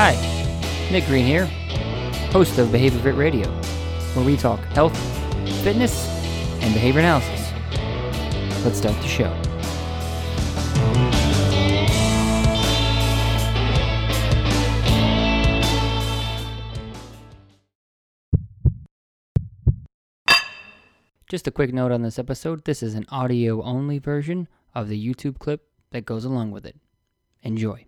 Hi, 0.00 0.14
Nick 0.92 1.06
Green 1.06 1.26
here, 1.26 1.46
host 2.30 2.56
of 2.58 2.70
Behavior 2.70 3.00
Fit 3.00 3.16
Radio, 3.16 3.50
where 4.14 4.24
we 4.24 4.36
talk 4.36 4.60
health, 4.66 4.96
fitness, 5.64 6.06
and 6.62 6.72
behavior 6.72 7.00
analysis. 7.00 7.50
Let's 8.64 8.78
start 8.78 8.94
the 9.02 9.08
show. 9.08 9.34
Just 21.28 21.48
a 21.48 21.50
quick 21.50 21.74
note 21.74 21.90
on 21.90 22.02
this 22.02 22.20
episode 22.20 22.64
this 22.64 22.84
is 22.84 22.94
an 22.94 23.04
audio 23.08 23.60
only 23.64 23.98
version 23.98 24.46
of 24.76 24.88
the 24.88 25.04
YouTube 25.04 25.40
clip 25.40 25.66
that 25.90 26.06
goes 26.06 26.24
along 26.24 26.52
with 26.52 26.64
it. 26.64 26.76
Enjoy. 27.42 27.87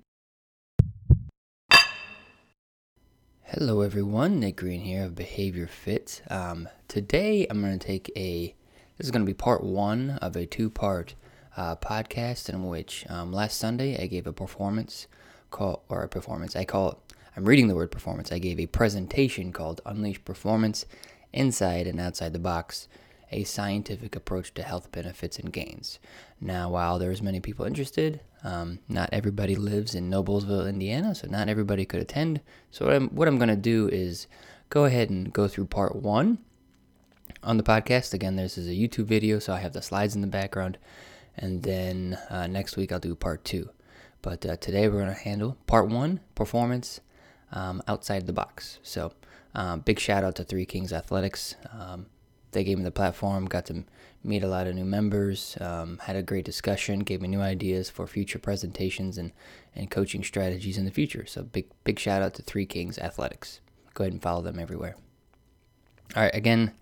Hello, 3.55 3.81
everyone. 3.81 4.39
Nick 4.39 4.55
Green 4.55 4.83
here 4.83 5.03
of 5.03 5.17
Behavior 5.17 5.67
Fit. 5.67 6.23
Um, 6.31 6.69
today, 6.87 7.49
I'm 7.51 7.61
going 7.61 7.77
to 7.77 7.85
take 7.85 8.09
a. 8.15 8.55
This 8.97 9.07
is 9.07 9.11
going 9.11 9.23
to 9.23 9.27
be 9.27 9.35
part 9.35 9.65
one 9.65 10.11
of 10.23 10.37
a 10.37 10.47
two 10.47 10.71
part 10.71 11.17
uh, 11.57 11.75
podcast 11.75 12.49
in 12.49 12.69
which 12.69 13.05
um, 13.09 13.33
last 13.33 13.59
Sunday 13.59 14.01
I 14.01 14.07
gave 14.07 14.29
a 14.29 14.33
performance 14.33 15.09
call, 15.51 15.83
or 15.89 16.05
a 16.05 16.09
performance. 16.09 16.55
I 16.55 16.65
call 16.65 16.93
it, 16.93 16.99
I'm 17.37 17.45
reading 17.45 17.67
the 17.67 17.75
word 17.75 17.91
performance. 17.91 18.31
I 18.31 18.39
gave 18.39 18.61
a 18.61 18.67
presentation 18.67 19.53
called 19.53 19.81
Unleash 19.85 20.25
Performance 20.25 20.87
Inside 21.33 21.89
and 21.89 21.99
Outside 21.99 22.33
the 22.33 22.39
Box 22.39 22.87
a 23.33 23.45
scientific 23.45 24.17
approach 24.17 24.53
to 24.55 24.63
health 24.63 24.91
benefits 24.93 25.39
and 25.39 25.53
gains. 25.53 25.99
Now, 26.41 26.71
while 26.71 26.99
there's 26.99 27.23
many 27.23 27.41
people 27.41 27.65
interested, 27.65 28.21
um, 28.43 28.81
not 28.89 29.11
everybody 29.13 29.55
lives 29.55 29.95
in 29.95 30.11
Noblesville, 30.11 30.69
Indiana, 30.69 31.15
so 31.15 31.29
not 31.29 31.49
everybody 31.49 31.85
could 31.85 32.01
attend. 32.01 32.41
So 32.71 32.87
what 32.87 32.95
I'm, 32.95 33.09
what 33.11 33.29
I'm 33.29 33.39
going 33.39 33.49
to 33.49 33.57
do 33.57 33.89
is 33.89 34.27
go 34.69 34.85
ahead 34.85 35.11
and 35.11 35.33
go 35.33 35.47
through 35.49 35.67
part 35.67 35.97
one 35.97 36.39
on 37.43 37.57
the 37.57 37.63
podcast. 37.63 38.15
Again, 38.15 38.37
this 38.37 38.59
is 38.59 38.67
a 38.69 38.73
YouTube 38.73 39.07
video, 39.07 39.39
so 39.39 39.53
I 39.53 39.61
have 39.61 39.73
the 39.73 39.83
slides 39.83 40.15
in 40.15 40.21
the 40.21 40.27
background, 40.27 40.79
and 41.37 41.63
then 41.63 42.19
uh, 42.31 42.47
next 42.47 42.77
week 42.77 42.93
I'll 42.93 42.99
do 42.99 43.15
part 43.15 43.45
two. 43.45 43.71
But 44.23 44.45
uh, 44.45 44.57
today 44.57 44.89
we're 44.89 45.03
going 45.03 45.15
to 45.15 45.21
handle 45.21 45.57
part 45.67 45.89
one, 45.89 46.21
performance 46.35 47.01
um, 47.53 47.83
outside 47.89 48.27
the 48.27 48.33
box. 48.33 48.79
So 48.83 49.13
um, 49.55 49.81
big 49.81 49.99
shout 49.99 50.25
out 50.25 50.37
to 50.37 50.45
Three 50.45 50.67
Kings 50.67 50.93
Athletics. 50.93 51.55
Um, 51.73 52.07
they 52.53 52.65
gave 52.65 52.79
me 52.79 52.85
the 52.85 52.91
platform, 52.91 53.47
got 53.47 53.67
to 53.67 53.85
meet 54.23 54.43
a 54.43 54.49
lot 54.49 54.67
of 54.67 54.75
new 54.75 54.85
members, 54.85 55.57
um, 55.61 55.99
had 55.99 56.17
a 56.17 56.23
great 56.23 56.45
discussion, 56.45 57.01
gave 57.01 57.21
me 57.21 57.29
new 57.29 57.41
ideas 57.41 57.89
for 57.89 58.07
future 58.07 58.39
presentations 58.39 59.17
and, 59.17 59.33
and 59.75 59.91
coaching 59.91 60.23
strategies 60.23 60.77
in 60.77 60.85
the 60.85 60.91
future. 60.91 61.25
So 61.27 61.43
big 61.43 61.67
big 61.85 61.99
shout 61.99 62.23
out 62.23 62.35
to 62.35 62.43
Three 62.43 62.67
Kings 62.67 62.99
Athletics. 62.99 63.61
Go 63.95 64.05
ahead 64.05 64.13
and 64.13 64.23
follow 64.23 64.43
them 64.43 64.59
everywhere. 64.59 64.97
All 66.17 66.23
right, 66.23 66.35
again, 66.35 66.73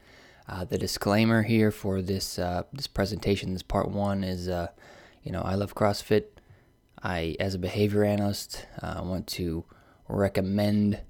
uh, 0.49 0.65
the 0.65 0.79
disclaimer 0.79 1.43
here 1.43 1.71
for 1.71 2.01
this 2.03 2.39
uh, 2.39 2.63
this 2.73 2.87
presentation, 2.87 3.53
this 3.53 3.63
part 3.63 3.91
one 3.91 4.25
is, 4.25 4.49
uh, 4.49 4.69
you 5.23 5.33
know, 5.33 5.43
I 5.43 5.55
love 5.55 5.75
CrossFit. 5.75 6.25
I, 7.03 7.37
as 7.39 7.55
a 7.55 7.59
behavior 7.59 8.03
analyst, 8.03 8.67
uh, 8.83 9.01
want 9.05 9.29
to 9.29 9.65
recommend 10.09 11.01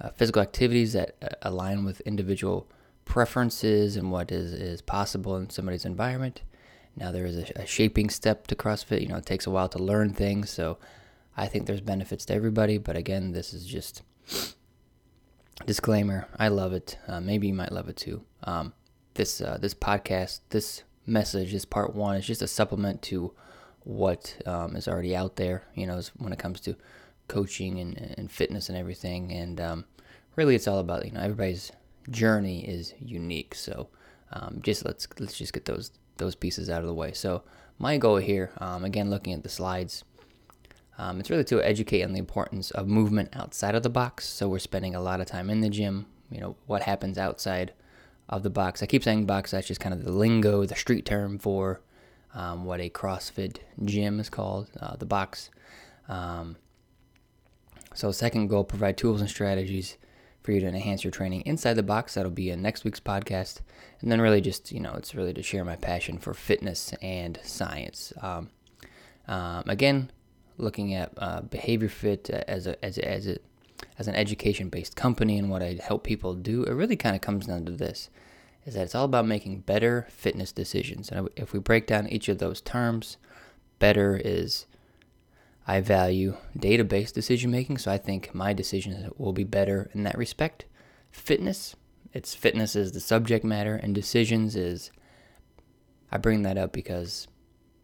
uh, 0.00 0.10
physical 0.10 0.40
activities 0.40 0.94
that 0.94 1.16
uh, 1.20 1.28
align 1.42 1.84
with 1.84 2.00
individual 2.02 2.68
preferences 3.04 3.96
and 3.96 4.10
what 4.10 4.32
is, 4.32 4.52
is 4.52 4.82
possible 4.82 5.36
in 5.36 5.50
somebody's 5.50 5.84
environment. 5.84 6.42
Now 6.96 7.10
there 7.12 7.26
is 7.26 7.36
a, 7.36 7.62
a, 7.62 7.66
shaping 7.66 8.10
step 8.10 8.46
to 8.48 8.54
CrossFit. 8.54 9.02
You 9.02 9.08
know, 9.08 9.16
it 9.16 9.26
takes 9.26 9.46
a 9.46 9.50
while 9.50 9.68
to 9.70 9.78
learn 9.78 10.10
things, 10.10 10.50
so 10.50 10.78
I 11.36 11.46
think 11.46 11.66
there's 11.66 11.80
benefits 11.80 12.24
to 12.26 12.34
everybody. 12.34 12.78
But 12.78 12.96
again, 12.96 13.32
this 13.32 13.52
is 13.52 13.66
just 13.66 14.02
disclaimer. 15.66 16.28
I 16.38 16.48
love 16.48 16.72
it. 16.72 16.98
Uh, 17.08 17.20
maybe 17.20 17.48
you 17.48 17.54
might 17.54 17.72
love 17.72 17.88
it 17.88 17.96
too. 17.96 18.22
Um, 18.44 18.72
this 19.14 19.40
uh, 19.40 19.58
this 19.60 19.74
podcast, 19.74 20.40
this 20.50 20.82
message, 21.06 21.52
this 21.52 21.64
part 21.64 21.94
one 21.94 22.16
is 22.16 22.26
just 22.26 22.42
a 22.42 22.46
supplement 22.46 23.02
to 23.02 23.32
what 23.82 24.36
um, 24.46 24.76
is 24.76 24.86
already 24.86 25.16
out 25.16 25.36
there. 25.36 25.64
You 25.74 25.86
know, 25.86 26.00
when 26.18 26.32
it 26.32 26.38
comes 26.38 26.60
to 26.60 26.76
coaching 27.28 27.78
and, 27.78 28.14
and 28.18 28.30
fitness 28.30 28.68
and 28.68 28.76
everything. 28.76 29.32
And 29.32 29.60
um, 29.60 29.84
really, 30.36 30.54
it's 30.54 30.68
all 30.68 30.78
about 30.78 31.04
you 31.04 31.12
know 31.12 31.20
everybody's 31.20 31.72
journey 32.10 32.66
is 32.66 32.94
unique. 32.98 33.54
So 33.54 33.88
um, 34.32 34.60
just 34.62 34.84
let's 34.84 35.06
let's 35.18 35.36
just 35.36 35.52
get 35.52 35.64
those 35.64 35.90
those 36.16 36.34
pieces 36.34 36.70
out 36.70 36.80
of 36.80 36.86
the 36.86 36.94
way. 36.94 37.12
So 37.12 37.42
my 37.78 37.98
goal 37.98 38.16
here, 38.16 38.52
um, 38.58 38.84
again, 38.84 39.10
looking 39.10 39.32
at 39.32 39.42
the 39.42 39.48
slides, 39.48 40.04
um, 40.98 41.18
it's 41.18 41.30
really 41.30 41.44
to 41.44 41.62
educate 41.62 42.02
on 42.02 42.12
the 42.12 42.18
importance 42.18 42.70
of 42.70 42.86
movement 42.86 43.30
outside 43.32 43.74
of 43.74 43.82
the 43.82 43.90
box. 43.90 44.26
So 44.26 44.48
we're 44.48 44.58
spending 44.58 44.94
a 44.94 45.00
lot 45.00 45.20
of 45.20 45.26
time 45.26 45.50
in 45.50 45.60
the 45.60 45.70
gym. 45.70 46.06
You 46.30 46.40
know 46.40 46.56
what 46.66 46.82
happens 46.82 47.18
outside 47.18 47.72
of 48.28 48.42
the 48.42 48.50
box. 48.50 48.82
I 48.82 48.86
keep 48.86 49.04
saying 49.04 49.26
box. 49.26 49.50
That's 49.50 49.66
just 49.66 49.80
kind 49.80 49.94
of 49.94 50.04
the 50.04 50.12
lingo, 50.12 50.64
the 50.64 50.74
street 50.74 51.04
term 51.04 51.38
for 51.38 51.80
um, 52.34 52.64
what 52.64 52.80
a 52.80 52.90
CrossFit 52.90 53.58
gym 53.84 54.18
is 54.18 54.28
called, 54.28 54.68
uh, 54.80 54.96
the 54.96 55.06
box. 55.06 55.50
Um, 56.08 56.56
so 57.94 58.10
second 58.10 58.48
goal, 58.48 58.64
provide 58.64 58.96
tools 58.96 59.20
and 59.20 59.30
strategies 59.30 59.96
for 60.44 60.52
you 60.52 60.60
to 60.60 60.68
enhance 60.68 61.02
your 61.02 61.10
training 61.10 61.40
inside 61.46 61.74
the 61.74 61.82
box. 61.82 62.14
That'll 62.14 62.30
be 62.30 62.50
in 62.50 62.60
next 62.60 62.84
week's 62.84 63.00
podcast. 63.00 63.60
And 64.00 64.12
then 64.12 64.20
really 64.20 64.42
just, 64.42 64.70
you 64.70 64.78
know, 64.78 64.92
it's 64.94 65.14
really 65.14 65.32
to 65.32 65.42
share 65.42 65.64
my 65.64 65.76
passion 65.76 66.18
for 66.18 66.34
fitness 66.34 66.92
and 67.00 67.40
science. 67.42 68.12
Um, 68.20 68.50
um, 69.26 69.64
again, 69.66 70.12
looking 70.58 70.94
at 70.94 71.12
uh, 71.16 71.40
Behavior 71.40 71.88
Fit 71.88 72.28
as 72.28 72.66
a, 72.66 72.84
as 72.84 72.98
a, 72.98 73.08
as 73.08 73.26
a, 73.26 73.38
as 73.98 74.06
an 74.06 74.14
education-based 74.14 74.94
company 74.96 75.38
and 75.38 75.48
what 75.50 75.62
I 75.62 75.78
help 75.82 76.04
people 76.04 76.34
do, 76.34 76.62
it 76.64 76.72
really 76.72 76.96
kind 76.96 77.16
of 77.16 77.22
comes 77.22 77.46
down 77.46 77.64
to 77.64 77.72
this: 77.72 78.10
is 78.66 78.74
that 78.74 78.82
it's 78.82 78.94
all 78.94 79.06
about 79.06 79.26
making 79.26 79.60
better 79.60 80.06
fitness 80.10 80.52
decisions. 80.52 81.08
And 81.10 81.28
if 81.36 81.52
we 81.52 81.58
break 81.58 81.86
down 81.86 82.06
each 82.08 82.28
of 82.28 82.38
those 82.38 82.60
terms, 82.60 83.16
better 83.78 84.20
is 84.22 84.66
I 85.66 85.80
value 85.80 86.36
data 86.56 86.84
based 86.84 87.14
decision 87.14 87.50
making, 87.50 87.78
so 87.78 87.90
I 87.90 87.98
think 87.98 88.34
my 88.34 88.52
decisions 88.52 89.10
will 89.16 89.32
be 89.32 89.44
better 89.44 89.90
in 89.94 90.02
that 90.04 90.18
respect. 90.18 90.66
Fitness, 91.10 91.74
it's 92.12 92.34
fitness 92.34 92.76
is 92.76 92.92
the 92.92 93.00
subject 93.00 93.44
matter, 93.44 93.74
and 93.74 93.94
decisions 93.94 94.56
is. 94.56 94.90
I 96.12 96.18
bring 96.18 96.42
that 96.42 96.58
up 96.58 96.72
because, 96.72 97.26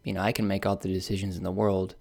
you 0.05 0.13
know, 0.13 0.21
I 0.21 0.31
can 0.31 0.47
make 0.47 0.65
all 0.65 0.77
the 0.77 0.93
decisions 0.93 1.37
in 1.37 1.43
the 1.43 1.51
world, 1.51 1.97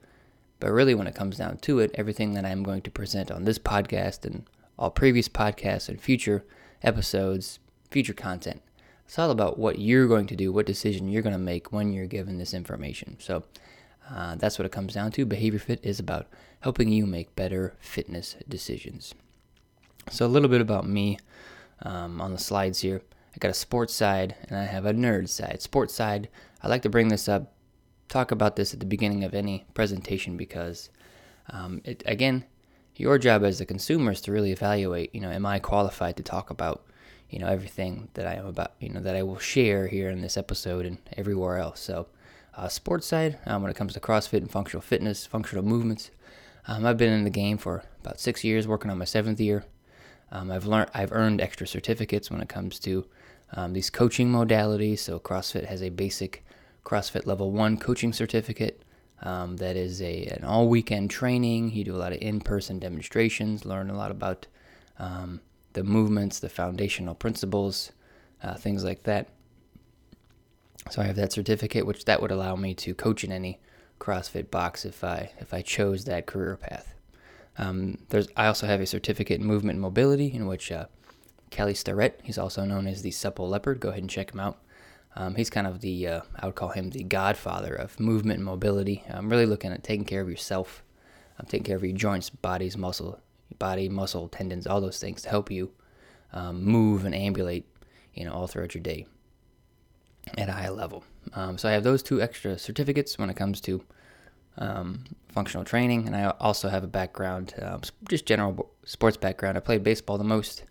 but 0.59 0.71
really 0.71 0.93
when 0.93 1.07
it 1.07 1.15
comes 1.15 1.37
down 1.37 1.57
to 1.59 1.79
it, 1.79 1.91
everything 1.95 2.33
that 2.33 2.45
I'm 2.45 2.61
going 2.61 2.83
to 2.83 2.91
present 2.91 3.31
on 3.31 3.45
this 3.45 3.57
podcast 3.57 4.25
and 4.25 4.47
all 4.77 4.91
previous 4.91 5.27
podcasts 5.27 5.89
and 5.89 5.99
future 5.99 6.45
episodes, 6.83 7.59
future 7.89 8.13
content, 8.13 8.61
it's 9.05 9.17
all 9.17 9.31
about 9.31 9.57
what 9.57 9.79
you're 9.79 10.07
going 10.07 10.27
to 10.27 10.35
do, 10.35 10.51
what 10.51 10.67
decision 10.67 11.07
you're 11.07 11.23
going 11.23 11.33
to 11.33 11.39
make 11.39 11.71
when 11.71 11.93
you're 11.93 12.05
given 12.05 12.37
this 12.37 12.53
information. 12.53 13.17
So, 13.19 13.43
uh, 14.11 14.35
that's 14.35 14.57
what 14.57 14.65
it 14.65 14.71
comes 14.71 14.93
down 14.93 15.11
to. 15.11 15.25
Behavior 15.25 15.59
Fit 15.59 15.79
is 15.83 15.99
about 15.99 16.27
helping 16.61 16.89
you 16.89 17.05
make 17.05 17.35
better 17.35 17.75
fitness 17.79 18.35
decisions. 18.47 19.13
So, 20.09 20.25
a 20.25 20.27
little 20.27 20.49
bit 20.49 20.61
about 20.61 20.87
me 20.87 21.19
um, 21.83 22.19
on 22.19 22.31
the 22.31 22.39
slides 22.39 22.81
here. 22.81 23.01
I 23.35 23.37
got 23.37 23.51
a 23.51 23.55
sports 23.55 23.93
side 23.93 24.35
and 24.47 24.57
I 24.57 24.65
have 24.65 24.85
a 24.85 24.93
nerd 24.93 25.29
side. 25.29 25.61
Sports 25.61 25.93
side, 25.93 26.29
I 26.63 26.67
like 26.67 26.81
to 26.81 26.89
bring 26.89 27.09
this 27.09 27.29
up, 27.29 27.53
talk 28.07 28.31
about 28.31 28.55
this 28.55 28.73
at 28.73 28.79
the 28.79 28.85
beginning 28.85 29.23
of 29.23 29.35
any 29.35 29.65
presentation 29.73 30.35
because, 30.35 30.89
um, 31.51 31.81
it, 31.83 32.01
again, 32.05 32.45
your 32.95 33.17
job 33.17 33.43
as 33.43 33.61
a 33.61 33.65
consumer 33.65 34.11
is 34.11 34.21
to 34.21 34.31
really 34.31 34.51
evaluate, 34.51 35.13
you 35.13 35.21
know, 35.21 35.29
am 35.29 35.45
I 35.45 35.59
qualified 35.59 36.17
to 36.17 36.23
talk 36.23 36.49
about, 36.49 36.85
you 37.29 37.39
know, 37.39 37.47
everything 37.47 38.09
that 38.15 38.25
I 38.25 38.33
am 38.33 38.47
about, 38.47 38.73
you 38.79 38.89
know, 38.89 38.99
that 38.99 39.15
I 39.15 39.23
will 39.23 39.39
share 39.39 39.87
here 39.87 40.09
in 40.09 40.21
this 40.21 40.35
episode 40.35 40.85
and 40.85 40.97
everywhere 41.15 41.57
else. 41.57 41.79
So, 41.79 42.07
uh, 42.59 42.67
sports 42.67 43.07
side, 43.07 43.39
um, 43.45 43.61
when 43.61 43.71
it 43.71 43.77
comes 43.77 43.93
to 43.93 43.99
CrossFit 44.01 44.39
and 44.39 44.51
functional 44.51 44.81
fitness, 44.81 45.25
functional 45.25 45.63
movements, 45.63 46.11
um, 46.67 46.85
I've 46.85 46.97
been 46.97 47.13
in 47.13 47.23
the 47.23 47.29
game 47.29 47.57
for 47.57 47.83
about 48.01 48.19
six 48.19 48.43
years, 48.43 48.67
working 48.67 48.91
on 48.91 48.97
my 48.97 49.05
seventh 49.05 49.39
year. 49.39 49.63
Um, 50.31 50.51
I've 50.51 50.65
learned, 50.65 50.91
I've 50.93 51.13
earned 51.13 51.39
extra 51.39 51.65
certificates 51.65 52.29
when 52.29 52.41
it 52.41 52.49
comes 52.49 52.77
to 52.79 53.05
um, 53.53 53.73
these 53.73 53.89
coaching 53.89 54.29
modalities. 54.31 54.99
So 54.99 55.19
CrossFit 55.19 55.65
has 55.65 55.81
a 55.81 55.89
basic 55.89 56.43
CrossFit 56.83 57.25
Level 57.25 57.51
One 57.51 57.77
coaching 57.77 58.11
certificate. 58.11 58.83
Um, 59.21 59.57
that 59.57 59.75
is 59.75 60.01
a 60.01 60.25
an 60.25 60.43
all 60.45 60.69
weekend 60.69 61.09
training. 61.09 61.71
You 61.71 61.83
do 61.83 61.95
a 61.95 61.97
lot 61.97 62.13
of 62.13 62.21
in 62.21 62.39
person 62.39 62.79
demonstrations, 62.79 63.65
learn 63.65 63.89
a 63.89 63.97
lot 63.97 64.11
about 64.11 64.47
um, 64.97 65.41
the 65.73 65.83
movements, 65.83 66.39
the 66.39 66.49
foundational 66.49 67.15
principles, 67.15 67.91
uh, 68.43 68.55
things 68.55 68.83
like 68.83 69.03
that. 69.03 69.29
So 70.89 71.01
I 71.01 71.05
have 71.05 71.15
that 71.17 71.33
certificate, 71.33 71.85
which 71.85 72.05
that 72.05 72.21
would 72.21 72.31
allow 72.31 72.55
me 72.55 72.73
to 72.75 72.95
coach 72.95 73.23
in 73.23 73.31
any 73.31 73.59
CrossFit 73.99 74.49
box 74.49 74.85
if 74.85 75.03
I 75.03 75.31
if 75.39 75.53
I 75.53 75.61
chose 75.61 76.05
that 76.05 76.25
career 76.25 76.57
path. 76.57 76.95
Um, 77.57 77.99
there's 78.09 78.27
I 78.35 78.47
also 78.47 78.65
have 78.65 78.81
a 78.81 78.85
certificate 78.85 79.39
in 79.39 79.45
movement 79.45 79.75
and 79.75 79.81
mobility 79.81 80.31
in 80.33 80.47
which 80.47 80.71
uh, 80.71 80.85
Kelly 81.49 81.75
Starrett, 81.75 82.21
he's 82.23 82.37
also 82.37 82.63
known 82.65 82.87
as 82.87 83.01
the 83.01 83.11
Supple 83.11 83.49
Leopard. 83.49 83.79
Go 83.79 83.89
ahead 83.89 84.01
and 84.01 84.09
check 84.09 84.31
him 84.31 84.39
out. 84.39 84.59
Um, 85.15 85.35
he's 85.35 85.49
kind 85.49 85.67
of 85.67 85.81
the 85.81 86.07
uh, 86.07 86.21
I 86.39 86.45
would 86.45 86.55
call 86.55 86.69
him 86.69 86.89
the 86.91 87.03
godfather 87.03 87.75
of 87.75 87.99
movement 87.99 88.37
and 88.37 88.45
mobility. 88.45 89.03
I'm 89.09 89.29
really 89.29 89.45
looking 89.45 89.71
at 89.71 89.83
taking 89.83 90.05
care 90.05 90.21
of 90.21 90.29
yourself. 90.29 90.83
I'm 91.37 91.45
taking 91.45 91.65
care 91.65 91.75
of 91.75 91.83
your 91.83 91.95
joints, 91.95 92.29
bodies, 92.29 92.77
muscle, 92.77 93.19
body, 93.59 93.89
muscle, 93.89 94.27
tendons, 94.27 94.65
all 94.65 94.81
those 94.81 94.99
things 94.99 95.21
to 95.23 95.29
help 95.29 95.51
you 95.51 95.71
um, 96.33 96.63
move 96.63 97.05
and 97.05 97.15
ambulate, 97.15 97.65
you 98.13 98.25
know, 98.25 98.33
all 98.33 98.47
throughout 98.47 98.73
your 98.73 98.83
day 98.83 99.05
at 100.37 100.49
a 100.49 100.53
high 100.53 100.69
level. 100.69 101.03
Um, 101.33 101.57
so 101.57 101.69
I 101.69 101.73
have 101.73 101.83
those 101.83 102.03
two 102.03 102.21
extra 102.21 102.57
certificates 102.57 103.17
when 103.17 103.29
it 103.29 103.35
comes 103.35 103.61
to 103.61 103.83
um, 104.57 105.05
functional 105.29 105.63
training, 105.63 106.07
and 106.07 106.15
I 106.15 106.33
also 106.39 106.69
have 106.69 106.83
a 106.83 106.87
background, 106.87 107.53
uh, 107.61 107.79
just 108.07 108.25
general 108.25 108.71
sports 108.83 109.17
background. 109.17 109.57
I 109.57 109.61
played 109.61 109.83
baseball 109.83 110.17
the 110.17 110.23
most 110.23 110.63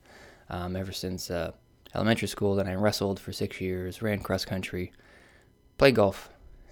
um, 0.50 0.76
ever 0.76 0.92
since 0.92 1.30
uh, 1.30 1.52
elementary 1.94 2.28
school. 2.28 2.54
Then 2.54 2.68
I 2.68 2.74
wrestled 2.74 3.18
for 3.18 3.32
six 3.32 3.60
years, 3.60 4.02
ran 4.02 4.20
cross 4.20 4.44
country, 4.44 4.92
played 5.78 5.94
golf, 5.94 6.30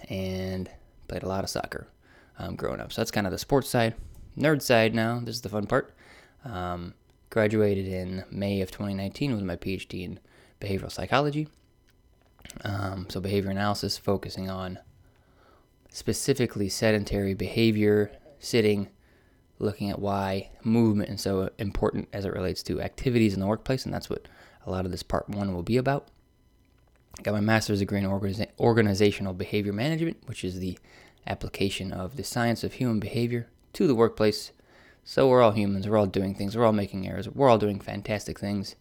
and 0.09 0.69
played 1.09 1.23
a 1.23 1.29
lot 1.29 1.45
of 1.45 1.51
soccer 1.51 1.89
um, 2.39 2.57
growing 2.57 2.81
up. 2.81 2.93
So 2.93 3.01
that's 3.01 3.11
kind 3.11 3.27
of 3.27 3.33
the 3.33 3.39
sports 3.39 3.69
side. 3.69 3.95
Nerd 4.37 4.61
side 4.61 4.95
now, 4.95 5.21
this 5.21 5.37
is 5.37 5.43
the 5.43 5.49
fun 5.49 5.67
part. 5.67 5.95
Um, 6.45 6.95
graduated 7.31 7.87
in 7.89 8.25
May 8.31 8.61
of 8.61 8.71
2019 8.71 9.35
with 9.35 9.43
my 9.43 9.57
PhD 9.57 10.05
in 10.05 10.21
behavioral 10.61 10.93
psychology. 10.93 11.49
Um, 12.65 13.07
so, 13.09 13.21
behavior 13.21 13.51
analysis 13.51 13.99
focusing 13.99 14.51
on 14.51 14.79
specifically 15.89 16.69
sedentary 16.69 17.35
behavior, 17.35 18.11
sitting, 18.39 18.89
looking 19.59 19.91
at 19.91 19.99
why 19.99 20.51
movement 20.63 21.11
is 21.11 21.23
so 21.23 21.51
important 21.59 22.09
as 22.13 22.25
it 22.25 22.33
relates 22.33 22.63
to 22.65 22.81
activities 22.81 23.35
in 23.35 23.41
the 23.41 23.47
workplace, 23.47 23.85
and 23.85 23.95
that's 23.95 24.11
what 24.11 24.29
a 24.67 24.71
lot 24.71 24.85
of 24.85 24.91
this 24.91 25.03
part 25.03 25.29
one 25.29 25.55
will 25.55 25.63
be 25.63 25.77
about. 25.77 26.09
Got 27.23 27.35
my 27.35 27.41
master's 27.41 27.79
degree 27.79 27.99
in 27.99 28.05
organiza- 28.05 28.51
organizational 28.61 29.33
behavior 29.33 29.73
management, 29.73 30.19
which 30.27 30.45
is 30.45 30.59
the 30.59 30.79
application 31.27 31.93
of 31.93 32.17
the 32.17 32.25
science 32.25 32.63
of 32.63 32.75
human 32.75 33.01
behavior 33.01 33.49
to 33.73 33.87
the 33.87 33.95
workplace. 33.95 34.53
So 35.05 35.29
we're 35.29 35.43
all 35.43 35.53
humans, 35.53 35.89
we're 35.89 35.97
all 35.97 36.07
doing 36.07 36.35
things, 36.35 36.57
we're 36.57 36.67
all 36.67 36.73
making 36.73 37.09
errors, 37.09 37.29
we're 37.29 37.49
all 37.49 37.59
doing 37.59 37.81
fantastic 37.81 38.39
things. 38.39 38.77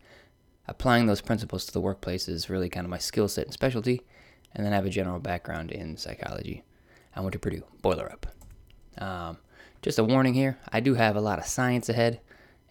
Applying 0.68 1.06
those 1.06 1.22
principles 1.22 1.66
to 1.66 1.74
the 1.74 1.82
workplace 1.82 2.28
is 2.28 2.50
really 2.50 2.70
kind 2.70 2.86
of 2.86 2.90
my 2.90 2.98
skill 2.98 3.28
set 3.28 3.46
and 3.46 3.54
specialty. 3.54 4.02
And 4.54 4.66
then 4.66 4.74
I 4.74 4.78
have 4.78 4.86
a 4.86 4.90
general 4.90 5.20
background 5.20 5.72
in 5.72 5.98
psychology. 5.98 6.64
I 7.16 7.22
went 7.22 7.34
to 7.34 7.40
Purdue, 7.40 7.64
boiler 7.82 8.12
up. 8.12 8.28
Um, 8.98 9.38
just 9.82 10.00
a 10.00 10.04
warning 10.04 10.34
here, 10.34 10.58
I 10.72 10.80
do 10.80 10.96
have 10.96 11.16
a 11.16 11.22
lot 11.22 11.40
of 11.40 11.46
science 11.46 11.90
ahead. 11.90 12.20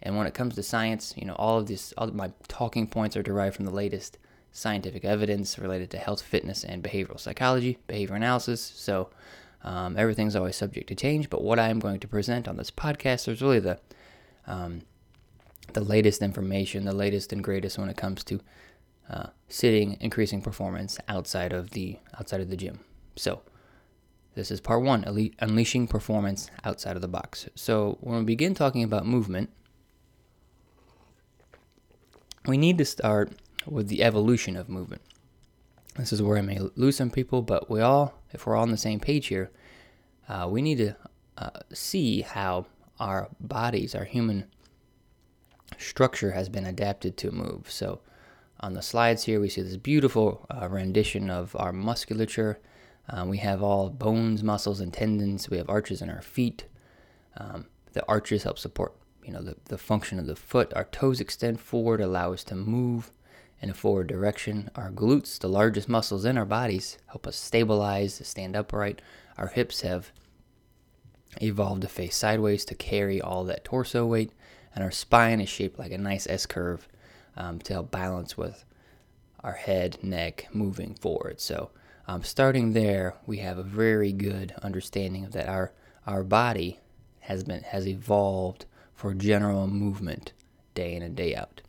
And 0.01 0.17
when 0.17 0.27
it 0.27 0.33
comes 0.33 0.55
to 0.55 0.63
science, 0.63 1.13
you 1.15 1.25
know, 1.25 1.35
all 1.35 1.57
of 1.57 1.67
this, 1.67 1.93
all 1.97 2.07
of 2.07 2.13
my 2.13 2.31
talking 2.47 2.87
points 2.87 3.15
are 3.15 3.23
derived 3.23 3.55
from 3.55 3.65
the 3.65 3.71
latest 3.71 4.17
scientific 4.51 5.05
evidence 5.05 5.57
related 5.57 5.89
to 5.91 5.97
health, 5.97 6.21
fitness, 6.21 6.63
and 6.63 6.83
behavioral 6.83 7.19
psychology, 7.19 7.77
behavior 7.87 8.15
analysis. 8.15 8.61
So 8.61 9.09
um, 9.63 9.97
everything's 9.97 10.35
always 10.35 10.55
subject 10.55 10.87
to 10.89 10.95
change. 10.95 11.29
But 11.29 11.41
what 11.43 11.59
I'm 11.59 11.79
going 11.79 11.99
to 12.01 12.07
present 12.07 12.47
on 12.47 12.57
this 12.57 12.71
podcast 12.71 13.27
is 13.27 13.41
really 13.41 13.59
the 13.59 13.79
um, 14.47 14.81
the 15.73 15.81
latest 15.81 16.21
information, 16.21 16.85
the 16.85 16.95
latest 16.95 17.33
and 17.33 17.43
greatest 17.43 17.77
when 17.77 17.89
it 17.89 17.97
comes 17.97 18.23
to 18.25 18.39
uh, 19.09 19.27
sitting, 19.49 19.97
increasing 19.99 20.41
performance 20.41 20.97
outside 21.07 21.53
of 21.53 21.71
the 21.71 21.97
outside 22.19 22.41
of 22.41 22.49
the 22.49 22.57
gym. 22.57 22.79
So 23.15 23.41
this 24.35 24.51
is 24.51 24.59
part 24.59 24.81
one, 24.81 25.03
unleashing 25.39 25.87
performance 25.87 26.49
outside 26.63 26.95
of 26.95 27.01
the 27.01 27.07
box. 27.07 27.47
So 27.55 27.97
when 28.01 28.19
we 28.19 28.25
begin 28.25 28.53
talking 28.53 28.83
about 28.83 29.05
movement, 29.05 29.49
we 32.45 32.57
need 32.57 32.77
to 32.77 32.85
start 32.85 33.31
with 33.65 33.87
the 33.87 34.03
evolution 34.03 34.55
of 34.55 34.69
movement. 34.69 35.01
This 35.95 36.11
is 36.11 36.21
where 36.21 36.37
I 36.37 36.41
may 36.41 36.59
lose 36.75 36.97
some 36.97 37.09
people, 37.09 37.41
but 37.41 37.69
we 37.69 37.79
all, 37.79 38.21
if 38.33 38.45
we're 38.45 38.55
all 38.55 38.63
on 38.63 38.71
the 38.71 38.77
same 38.77 38.99
page 38.99 39.27
here, 39.27 39.51
uh, 40.27 40.47
we 40.49 40.61
need 40.61 40.77
to 40.79 40.95
uh, 41.37 41.61
see 41.73 42.21
how 42.21 42.65
our 42.99 43.29
bodies, 43.39 43.95
our 43.95 44.03
human 44.03 44.45
structure, 45.77 46.31
has 46.31 46.49
been 46.49 46.65
adapted 46.65 47.17
to 47.17 47.31
move. 47.31 47.69
So, 47.69 48.01
on 48.59 48.73
the 48.73 48.81
slides 48.81 49.23
here, 49.23 49.39
we 49.39 49.49
see 49.49 49.61
this 49.61 49.77
beautiful 49.77 50.45
uh, 50.49 50.67
rendition 50.69 51.29
of 51.29 51.55
our 51.57 51.73
musculature. 51.73 52.59
Uh, 53.09 53.25
we 53.27 53.37
have 53.37 53.61
all 53.61 53.89
bones, 53.89 54.43
muscles, 54.43 54.79
and 54.79 54.93
tendons. 54.93 55.49
We 55.49 55.57
have 55.57 55.69
arches 55.69 56.01
in 56.01 56.09
our 56.09 56.21
feet. 56.21 56.65
Um, 57.37 57.67
the 57.93 58.05
arches 58.07 58.43
help 58.43 58.57
support, 58.57 58.93
you 59.23 59.31
know, 59.31 59.41
the, 59.41 59.55
the 59.65 59.77
function 59.77 60.19
of 60.19 60.25
the 60.25 60.35
foot. 60.35 60.73
Our 60.73 60.85
toes 60.85 61.19
extend 61.19 61.59
forward, 61.59 62.01
allow 62.01 62.33
us 62.33 62.43
to 62.45 62.55
move 62.55 63.11
in 63.61 63.69
a 63.69 63.73
forward 63.73 64.07
direction. 64.07 64.69
Our 64.75 64.91
glutes, 64.91 65.39
the 65.39 65.49
largest 65.49 65.89
muscles 65.89 66.25
in 66.25 66.37
our 66.37 66.45
bodies, 66.45 66.97
help 67.07 67.27
us 67.27 67.35
stabilize, 67.35 68.25
stand 68.27 68.55
upright. 68.55 69.01
Our 69.37 69.47
hips 69.47 69.81
have 69.81 70.11
evolved 71.41 71.81
to 71.81 71.87
face 71.87 72.15
sideways 72.15 72.65
to 72.65 72.75
carry 72.75 73.21
all 73.21 73.43
that 73.45 73.65
torso 73.65 74.05
weight, 74.05 74.31
and 74.75 74.83
our 74.83 74.91
spine 74.91 75.39
is 75.39 75.49
shaped 75.49 75.79
like 75.79 75.91
a 75.91 75.97
nice 75.97 76.27
S 76.27 76.45
curve 76.45 76.87
um, 77.37 77.59
to 77.59 77.73
help 77.73 77.91
balance 77.91 78.37
with 78.37 78.65
our 79.43 79.53
head, 79.53 79.97
neck 80.03 80.47
moving 80.51 80.93
forward. 80.95 81.39
So, 81.39 81.71
um, 82.07 82.23
starting 82.23 82.73
there, 82.73 83.15
we 83.25 83.37
have 83.37 83.57
a 83.57 83.63
very 83.63 84.11
good 84.11 84.53
understanding 84.61 85.23
of 85.23 85.31
that 85.31 85.47
our 85.47 85.71
our 86.05 86.23
body 86.23 86.79
has 87.21 87.43
been 87.43 87.63
has 87.63 87.87
evolved 87.87 88.65
for 88.93 89.13
general 89.13 89.67
movement 89.67 90.33
day 90.75 90.93
in 90.93 91.01
and 91.01 91.15
day 91.15 91.35
out. 91.35 91.61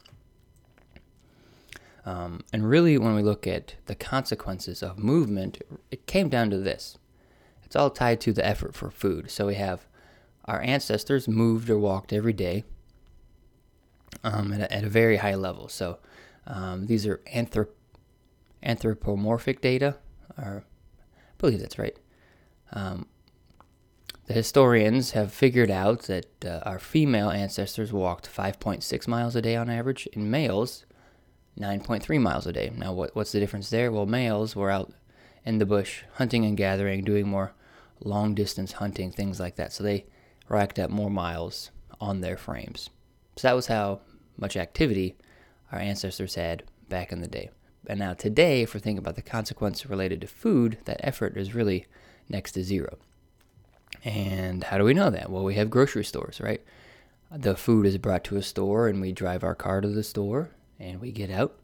Um, 2.04 2.44
and 2.52 2.68
really, 2.68 2.98
when 2.98 3.14
we 3.14 3.22
look 3.22 3.46
at 3.46 3.76
the 3.86 3.94
consequences 3.94 4.82
of 4.82 4.98
movement, 4.98 5.62
it 5.90 6.06
came 6.06 6.28
down 6.28 6.50
to 6.50 6.58
this 6.58 6.98
it's 7.66 7.76
all 7.76 7.90
tied 7.90 8.20
to 8.22 8.32
the 8.32 8.46
effort 8.46 8.74
for 8.74 8.90
food. 8.90 9.30
So 9.30 9.48
we 9.48 9.56
have 9.56 9.86
our 10.44 10.62
ancestors 10.62 11.26
moved 11.26 11.68
or 11.68 11.78
walked 11.78 12.12
every 12.12 12.32
day 12.32 12.64
um, 14.24 14.52
at, 14.52 14.60
a, 14.60 14.72
at, 14.72 14.84
a, 14.84 14.88
very 14.88 15.16
high 15.18 15.34
level. 15.34 15.68
So 15.68 15.98
um, 16.46 16.86
these 16.86 17.06
are 17.06 17.20
anthrop- 17.34 17.74
anthropomorphic 18.62 19.60
data, 19.60 19.96
or 20.38 20.64
I 21.16 21.20
believe 21.38 21.60
that's 21.60 21.78
right. 21.78 21.96
Um, 22.72 23.06
the 24.26 24.34
historians 24.34 25.12
have 25.12 25.32
figured 25.32 25.70
out 25.70 26.02
that 26.02 26.44
uh, 26.44 26.60
our 26.64 26.80
female 26.80 27.30
ancestors 27.30 27.92
walked 27.92 28.28
5.6 28.28 29.06
miles 29.06 29.36
a 29.36 29.42
day 29.42 29.54
on 29.54 29.70
average, 29.70 30.08
and 30.14 30.30
males 30.30 30.84
9.3 31.58 32.20
miles 32.20 32.46
a 32.46 32.52
day. 32.52 32.72
Now, 32.76 32.92
what, 32.92 33.14
what's 33.14 33.32
the 33.32 33.40
difference 33.40 33.70
there? 33.70 33.92
Well, 33.92 34.06
males 34.06 34.56
were 34.56 34.70
out 34.70 34.92
in 35.44 35.58
the 35.58 35.66
bush 35.66 36.02
hunting 36.14 36.44
and 36.44 36.56
gathering, 36.56 37.04
doing 37.04 37.28
more 37.28 37.52
long 38.00 38.34
distance 38.34 38.72
hunting, 38.72 39.12
things 39.12 39.38
like 39.38 39.56
that. 39.56 39.72
So 39.72 39.84
they 39.84 40.06
racked 40.48 40.78
up 40.78 40.90
more 40.90 41.10
miles 41.10 41.70
on 42.00 42.20
their 42.20 42.36
frames. 42.36 42.90
So 43.36 43.48
that 43.48 43.56
was 43.56 43.66
how 43.66 44.00
much 44.36 44.56
activity 44.56 45.16
our 45.72 45.78
ancestors 45.78 46.34
had 46.34 46.62
back 46.88 47.12
in 47.12 47.20
the 47.20 47.28
day. 47.28 47.50
And 47.86 47.98
now 47.98 48.14
today, 48.14 48.62
if 48.62 48.74
we're 48.74 48.80
thinking 48.80 48.98
about 48.98 49.14
the 49.14 49.22
consequence 49.22 49.86
related 49.86 50.20
to 50.22 50.26
food, 50.26 50.78
that 50.84 51.00
effort 51.02 51.36
is 51.36 51.54
really 51.54 51.86
next 52.28 52.52
to 52.52 52.64
zero. 52.64 52.98
And 54.04 54.64
how 54.64 54.78
do 54.78 54.84
we 54.84 54.94
know 54.94 55.10
that? 55.10 55.30
Well, 55.30 55.44
we 55.44 55.54
have 55.54 55.70
grocery 55.70 56.04
stores, 56.04 56.40
right? 56.40 56.62
The 57.30 57.56
food 57.56 57.86
is 57.86 57.98
brought 57.98 58.24
to 58.24 58.36
a 58.36 58.42
store, 58.42 58.88
and 58.88 59.00
we 59.00 59.12
drive 59.12 59.44
our 59.44 59.54
car 59.54 59.80
to 59.80 59.88
the 59.88 60.02
store, 60.02 60.50
and 60.78 61.00
we 61.00 61.12
get 61.12 61.30
out 61.30 61.58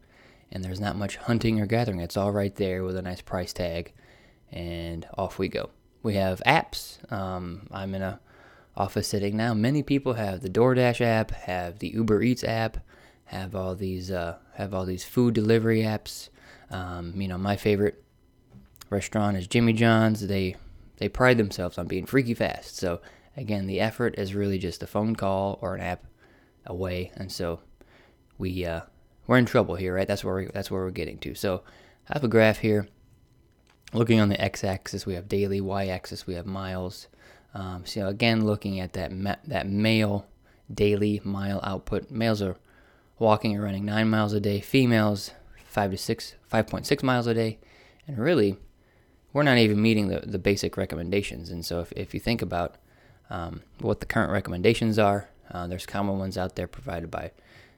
and 0.53 0.63
there's 0.63 0.79
not 0.79 0.95
much 0.95 1.17
hunting 1.17 1.59
or 1.59 1.65
gathering. 1.65 1.99
It's 1.99 2.15
all 2.15 2.31
right 2.31 2.55
there 2.55 2.83
with 2.83 2.95
a 2.95 3.01
nice 3.01 3.21
price 3.21 3.51
tag, 3.51 3.91
and 4.51 5.05
off 5.17 5.39
we 5.39 5.49
go. 5.49 5.71
We 6.03 6.13
have 6.13 6.41
apps. 6.45 7.11
Um, 7.11 7.67
I'm 7.71 7.95
in 7.95 8.03
a 8.03 8.19
office 8.75 9.07
sitting 9.07 9.37
now. 9.37 9.53
Many 9.53 9.83
people 9.83 10.13
have 10.13 10.41
the 10.41 10.49
DoorDash 10.49 11.01
app, 11.01 11.31
have 11.31 11.79
the 11.79 11.89
Uber 11.89 12.21
Eats 12.21 12.43
app, 12.43 12.77
have 13.25 13.55
all 13.55 13.75
these 13.75 14.11
uh, 14.11 14.37
have 14.55 14.73
all 14.73 14.85
these 14.85 15.03
food 15.03 15.33
delivery 15.33 15.81
apps. 15.81 16.29
Um, 16.69 17.19
you 17.19 17.27
know, 17.27 17.37
my 17.37 17.55
favorite 17.55 18.03
restaurant 18.89 19.37
is 19.37 19.47
Jimmy 19.47 19.73
John's. 19.73 20.27
They 20.27 20.55
they 20.97 21.09
pride 21.09 21.37
themselves 21.37 21.77
on 21.77 21.87
being 21.87 22.05
freaky 22.05 22.33
fast. 22.33 22.77
So 22.77 23.01
again, 23.35 23.67
the 23.67 23.79
effort 23.79 24.15
is 24.17 24.35
really 24.35 24.57
just 24.57 24.83
a 24.83 24.87
phone 24.87 25.15
call 25.15 25.59
or 25.61 25.75
an 25.75 25.81
app 25.81 26.05
away, 26.65 27.11
and 27.15 27.31
so 27.31 27.59
we 28.37 28.65
uh, 28.65 28.81
we're 29.27 29.37
in 29.37 29.45
trouble 29.45 29.75
here, 29.75 29.95
right? 29.95 30.07
That's 30.07 30.23
where 30.23 30.35
we, 30.35 30.45
that's 30.53 30.69
where 30.71 30.83
we're 30.83 30.91
getting 30.91 31.17
to. 31.19 31.35
So 31.35 31.63
I 32.09 32.13
have 32.13 32.23
a 32.23 32.27
graph 32.27 32.59
here. 32.59 32.87
Looking 33.93 34.19
on 34.19 34.29
the 34.29 34.41
x-axis, 34.41 35.05
we 35.05 35.13
have 35.13 35.29
daily. 35.29 35.61
Y-axis, 35.61 36.25
we 36.25 36.33
have 36.33 36.47
miles. 36.47 37.07
Um, 37.53 37.85
so 37.85 38.07
again, 38.07 38.45
looking 38.45 38.79
at 38.79 38.93
that 38.93 39.11
ma- 39.11 39.35
that 39.45 39.67
male 39.67 40.25
daily 40.73 41.21
mile 41.23 41.59
output. 41.63 42.09
Males 42.09 42.41
are 42.41 42.57
walking 43.19 43.57
or 43.57 43.63
running 43.63 43.85
nine 43.85 44.09
miles 44.09 44.33
a 44.33 44.39
day. 44.39 44.59
Females 44.59 45.31
five 45.65 45.91
to 45.91 45.97
six, 45.97 46.35
five 46.47 46.67
point 46.67 46.85
six 46.85 47.03
miles 47.03 47.27
a 47.27 47.33
day, 47.33 47.59
and 48.07 48.17
really, 48.17 48.57
we're 49.31 49.43
not 49.43 49.57
even 49.57 49.81
meeting 49.81 50.07
the, 50.07 50.19
the 50.19 50.39
basic 50.39 50.77
recommendations. 50.77 51.49
And 51.49 51.65
so, 51.65 51.79
if, 51.79 51.91
if 51.93 52.13
you 52.13 52.19
think 52.19 52.41
about 52.41 52.75
um, 53.29 53.61
what 53.79 53.99
the 53.99 54.05
current 54.05 54.31
recommendations 54.31 54.99
are, 54.99 55.29
uh, 55.51 55.67
there's 55.67 55.85
common 55.85 56.19
ones 56.19 56.37
out 56.37 56.55
there 56.55 56.67
provided 56.67 57.09
by 57.09 57.31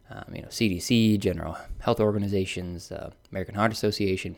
um, 0.10 0.26
you 0.34 0.42
know, 0.42 0.50
CDC, 0.50 1.20
general 1.20 1.58
health 1.80 2.00
organizations, 2.00 2.92
uh, 2.92 3.12
American 3.32 3.56
Heart 3.56 3.72
Association. 3.72 4.38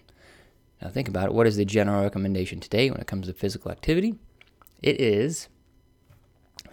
Now 0.82 0.89
think 0.89 1.08
about 1.08 1.25
it. 1.25 1.34
What 1.34 1.48
is 1.48 1.58
the 1.58 1.65
general 1.65 2.03
recommendation 2.03 2.60
today 2.60 2.89
when 2.91 3.01
it 3.01 3.08
comes 3.08 3.27
to 3.27 3.34
physical 3.34 3.72
activity? 3.72 4.15
It 4.81 5.01
is 5.01 5.50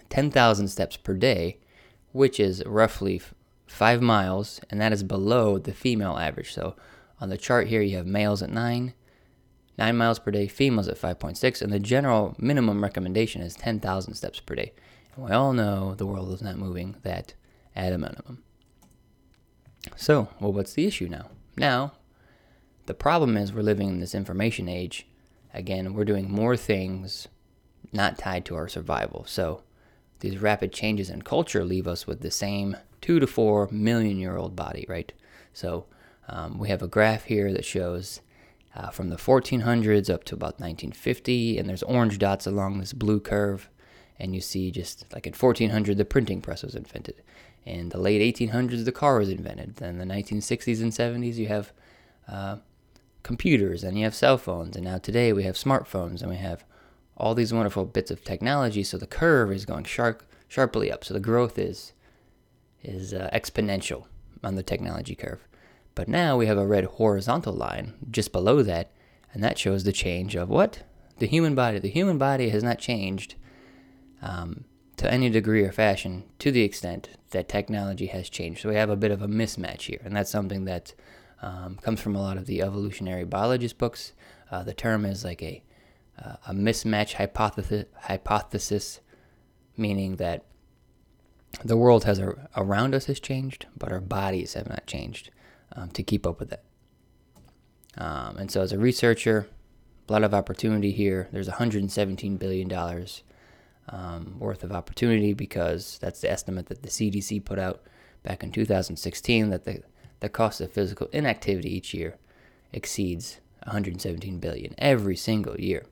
10,000 0.09 0.67
steps 0.67 0.97
per 0.97 1.13
day 1.13 1.59
which 2.15 2.39
is 2.39 2.63
roughly 2.65 3.21
five 3.67 4.01
miles, 4.01 4.61
and 4.69 4.79
that 4.79 4.93
is 4.93 5.03
below 5.03 5.57
the 5.57 5.73
female 5.73 6.17
average. 6.17 6.53
So 6.53 6.77
on 7.19 7.27
the 7.27 7.37
chart 7.37 7.67
here, 7.67 7.81
you 7.81 7.97
have 7.97 8.07
males 8.07 8.41
at 8.41 8.49
nine, 8.49 8.93
nine 9.77 9.97
miles 9.97 10.17
per 10.17 10.31
day, 10.31 10.47
females 10.47 10.87
at 10.87 10.97
5.6, 10.97 11.61
and 11.61 11.73
the 11.73 11.79
general 11.79 12.33
minimum 12.39 12.81
recommendation 12.81 13.41
is 13.41 13.53
10,000 13.55 14.13
steps 14.13 14.39
per 14.39 14.55
day. 14.55 14.71
And 15.13 15.25
we 15.25 15.31
all 15.31 15.51
know 15.51 15.93
the 15.93 16.05
world 16.05 16.31
is 16.31 16.41
not 16.41 16.55
moving 16.55 16.95
that 17.03 17.33
at 17.75 17.91
a 17.91 17.97
minimum. 17.97 18.43
So, 19.97 20.29
well, 20.39 20.53
what's 20.53 20.71
the 20.71 20.87
issue 20.87 21.09
now? 21.09 21.31
Now, 21.57 21.95
the 22.85 22.93
problem 22.93 23.35
is 23.35 23.51
we're 23.51 23.61
living 23.61 23.89
in 23.89 23.99
this 23.99 24.15
information 24.15 24.69
age. 24.69 25.05
Again, 25.53 25.93
we're 25.93 26.05
doing 26.05 26.31
more 26.31 26.55
things 26.55 27.27
not 27.91 28.17
tied 28.17 28.45
to 28.45 28.55
our 28.55 28.67
survival. 28.67 29.25
So, 29.27 29.61
these 30.19 30.39
rapid 30.39 30.71
changes 30.71 31.09
in 31.09 31.21
culture 31.21 31.63
leave 31.65 31.87
us 31.87 32.07
with 32.07 32.21
the 32.21 32.31
same 32.31 32.77
two 33.01 33.19
to 33.19 33.27
four 33.27 33.67
million 33.71 34.17
year 34.17 34.37
old 34.37 34.55
body, 34.55 34.85
right? 34.87 35.11
So, 35.53 35.85
um, 36.27 36.57
we 36.57 36.69
have 36.69 36.81
a 36.81 36.87
graph 36.87 37.25
here 37.25 37.51
that 37.53 37.65
shows 37.65 38.21
uh, 38.75 38.89
from 38.89 39.09
the 39.09 39.15
1400s 39.15 40.13
up 40.13 40.23
to 40.25 40.35
about 40.35 40.59
1950, 40.59 41.57
and 41.57 41.69
there's 41.69 41.83
orange 41.83 42.17
dots 42.17 42.45
along 42.45 42.79
this 42.79 42.93
blue 42.93 43.19
curve. 43.19 43.69
And 44.19 44.33
you 44.33 44.41
see 44.41 44.71
just 44.71 45.05
like 45.13 45.27
in 45.27 45.33
1400, 45.33 45.97
the 45.97 46.05
printing 46.05 46.41
press 46.41 46.63
was 46.63 46.75
invented. 46.75 47.21
In 47.65 47.89
the 47.89 47.97
late 47.97 48.35
1800s, 48.35 48.85
the 48.85 48.91
car 48.91 49.19
was 49.19 49.29
invented. 49.29 49.77
Then 49.77 49.97
the 49.97 50.05
1960s 50.05 50.81
and 50.81 50.91
70s, 50.91 51.35
you 51.35 51.47
have 51.47 51.73
uh, 52.27 52.57
computers 53.23 53.83
and 53.83 53.97
you 53.97 54.03
have 54.03 54.15
cell 54.15 54.37
phones. 54.37 54.75
And 54.75 54.85
now 54.85 54.99
today, 54.99 55.33
we 55.33 55.43
have 55.43 55.55
smartphones 55.55 56.21
and 56.21 56.29
we 56.29 56.37
have 56.37 56.63
all 57.17 57.35
these 57.35 57.53
wonderful 57.53 57.85
bits 57.85 58.11
of 58.11 58.23
technology. 58.23 58.83
So 58.83 58.97
the 58.97 59.07
curve 59.07 59.51
is 59.51 59.65
going 59.65 59.85
sharp, 59.85 60.23
sharply 60.47 60.91
up. 60.91 61.03
So 61.03 61.13
the 61.13 61.19
growth 61.19 61.57
is 61.57 61.93
is 62.83 63.13
uh, 63.13 63.29
exponential 63.33 64.05
on 64.43 64.55
the 64.55 64.63
technology 64.63 65.15
curve. 65.15 65.47
But 65.95 66.07
now 66.07 66.37
we 66.37 66.45
have 66.45 66.57
a 66.57 66.67
red 66.67 66.83
horizontal 66.83 67.53
line 67.53 67.93
just 68.11 68.31
below 68.31 68.61
that, 68.61 68.91
and 69.33 69.43
that 69.43 69.57
shows 69.57 69.83
the 69.83 69.91
change 69.91 70.35
of 70.35 70.49
what? 70.49 70.83
The 71.17 71.25
human 71.25 71.55
body. 71.55 71.79
The 71.79 71.89
human 71.89 72.17
body 72.17 72.49
has 72.49 72.63
not 72.63 72.77
changed 72.77 73.35
um, 74.21 74.65
to 74.97 75.11
any 75.11 75.29
degree 75.29 75.63
or 75.63 75.71
fashion 75.71 76.25
to 76.39 76.51
the 76.51 76.63
extent 76.63 77.09
that 77.31 77.49
technology 77.49 78.07
has 78.07 78.29
changed. 78.29 78.61
So 78.61 78.69
we 78.69 78.75
have 78.75 78.89
a 78.89 78.95
bit 78.95 79.11
of 79.11 79.21
a 79.21 79.27
mismatch 79.27 79.83
here, 79.83 80.01
and 80.03 80.15
that's 80.15 80.29
something 80.29 80.65
that 80.65 80.93
um, 81.41 81.77
comes 81.81 82.01
from 82.01 82.15
a 82.15 82.21
lot 82.21 82.37
of 82.37 82.45
the 82.45 82.61
evolutionary 82.61 83.23
biologist 83.23 83.77
books. 83.77 84.13
Uh, 84.51 84.63
the 84.63 84.73
term 84.73 85.05
is 85.05 85.23
like 85.23 85.41
a 85.41 85.63
uh, 86.23 86.35
a 86.47 86.53
mismatch 86.53 87.13
hypothesis, 87.13 87.85
hypothesis, 88.01 88.99
meaning 89.77 90.17
that 90.17 90.45
the 91.63 91.77
world 91.77 92.03
has 92.03 92.19
a, 92.19 92.35
around 92.55 92.93
us 92.93 93.05
has 93.05 93.19
changed, 93.19 93.65
but 93.77 93.91
our 93.91 94.01
bodies 94.01 94.53
have 94.53 94.69
not 94.69 94.85
changed 94.85 95.31
um, 95.75 95.89
to 95.91 96.03
keep 96.03 96.25
up 96.25 96.39
with 96.39 96.51
it. 96.51 96.63
Um, 97.97 98.37
and 98.37 98.51
so, 98.51 98.61
as 98.61 98.71
a 98.71 98.77
researcher, 98.77 99.47
a 100.07 100.11
lot 100.11 100.23
of 100.23 100.33
opportunity 100.33 100.91
here. 100.91 101.29
There's 101.31 101.47
117 101.47 102.37
billion 102.37 102.67
dollars 102.67 103.23
um, 103.89 104.37
worth 104.39 104.63
of 104.63 104.71
opportunity 104.71 105.33
because 105.33 105.97
that's 106.01 106.21
the 106.21 106.31
estimate 106.31 106.67
that 106.67 106.81
the 106.81 106.89
CDC 106.89 107.43
put 107.45 107.59
out 107.59 107.83
back 108.23 108.43
in 108.43 108.51
2016 108.51 109.49
that 109.49 109.63
the 109.63 109.81
the 110.19 110.29
cost 110.29 110.61
of 110.61 110.71
physical 110.71 111.07
inactivity 111.11 111.75
each 111.75 111.93
year 111.93 112.17
exceeds 112.71 113.41
117 113.63 114.39
billion 114.39 114.73
every 114.77 115.15
single 115.15 115.59
year. 115.59 115.85